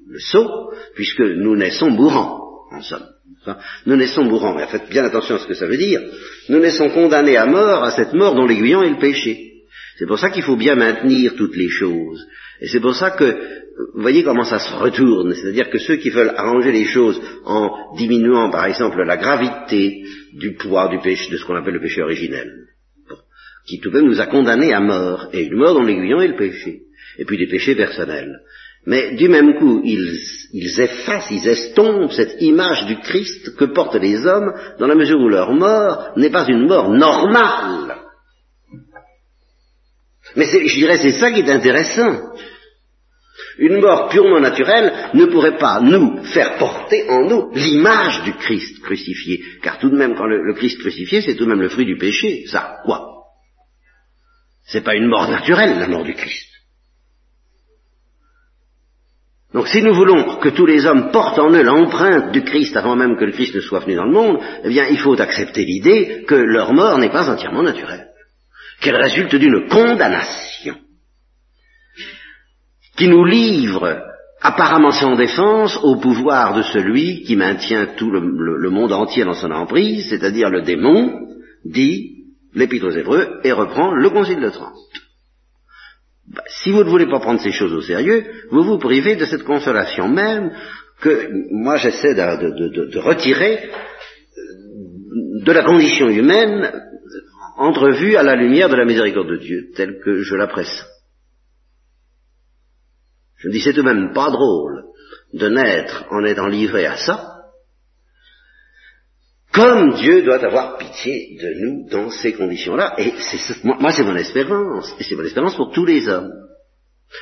[0.08, 3.06] le, saut, puisque nous naissons mourants, en somme.
[3.86, 6.00] Nous naissons mourants, mais faites bien attention à ce que ça veut dire.
[6.48, 9.52] Nous naissons condamnés à mort, à cette mort dont l'aiguillon est le péché.
[9.98, 12.24] C'est pour ça qu'il faut bien maintenir toutes les choses.
[12.60, 13.36] Et c'est pour ça que
[13.94, 18.50] voyez comment ça se retourne, c'est-à-dire que ceux qui veulent arranger les choses en diminuant
[18.50, 20.04] par exemple la gravité
[20.34, 22.50] du poids du péché, de ce qu'on appelle le péché originel,
[23.66, 26.28] qui tout de même nous a condamnés à mort, et une mort dans l'aiguillon est
[26.28, 26.82] le péché,
[27.18, 28.40] et puis des péchés personnels.
[28.84, 30.18] Mais du même coup, ils,
[30.52, 35.20] ils effacent, ils estompent cette image du Christ que portent les hommes, dans la mesure
[35.20, 37.96] où leur mort n'est pas une mort normale.
[40.34, 42.32] Mais je dirais c'est ça qui est intéressant.
[43.58, 48.80] Une mort purement naturelle ne pourrait pas nous faire porter en nous l'image du Christ
[48.82, 49.42] crucifié.
[49.62, 51.96] Car tout de même, quand le, Christ crucifié, c'est tout de même le fruit du
[51.96, 52.46] péché.
[52.46, 53.08] Ça, quoi?
[54.64, 56.48] C'est pas une mort naturelle, la mort du Christ.
[59.52, 62.96] Donc si nous voulons que tous les hommes portent en eux l'empreinte du Christ avant
[62.96, 65.66] même que le Christ ne soit venu dans le monde, eh bien il faut accepter
[65.66, 68.08] l'idée que leur mort n'est pas entièrement naturelle,
[68.80, 70.76] qu'elle résulte d'une condamnation
[72.96, 74.02] qui nous livre
[74.42, 79.52] apparemment sans défense au pouvoir de celui qui maintient tout le, monde entier dans son
[79.52, 81.28] emprise, c'est-à-dire le démon,
[81.64, 82.24] dit
[82.54, 84.74] l'Épître aux Hébreux, et reprend le Concile de Trente.
[86.34, 89.24] Bah, si vous ne voulez pas prendre ces choses au sérieux, vous vous privez de
[89.24, 90.52] cette consolation même
[91.00, 93.70] que moi j'essaie de, retirer
[95.44, 96.70] de la condition humaine
[97.56, 100.86] entrevue à la lumière de la miséricorde de Dieu, telle que je la presse.
[103.42, 104.84] Je me dis, c'est tout de même pas drôle
[105.34, 107.28] de naître en étant livré à ça,
[109.52, 112.94] comme Dieu doit avoir pitié de nous dans ces conditions-là.
[112.98, 113.12] Et
[113.64, 116.30] moi, c'est mon espérance, et c'est mon espérance pour tous les hommes.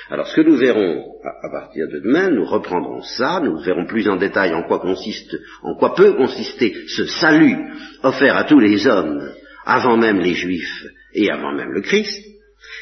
[0.08, 3.86] Alors ce que nous verrons à, à, partir de demain, nous reprendrons ça, nous verrons
[3.86, 7.56] plus en détail en quoi consiste, en quoi peut consister ce salut
[8.04, 9.32] offert à tous les hommes,
[9.64, 12.24] avant même les Juifs et avant même le Christ,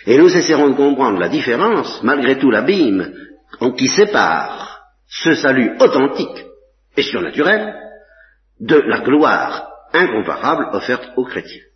[0.07, 3.15] et nous essaierons de comprendre la différence, malgré tout l'abîme
[3.77, 6.47] qui sépare ce salut authentique
[6.97, 7.75] et surnaturel
[8.61, 11.68] de la gloire incomparable offerte aux chrétiens.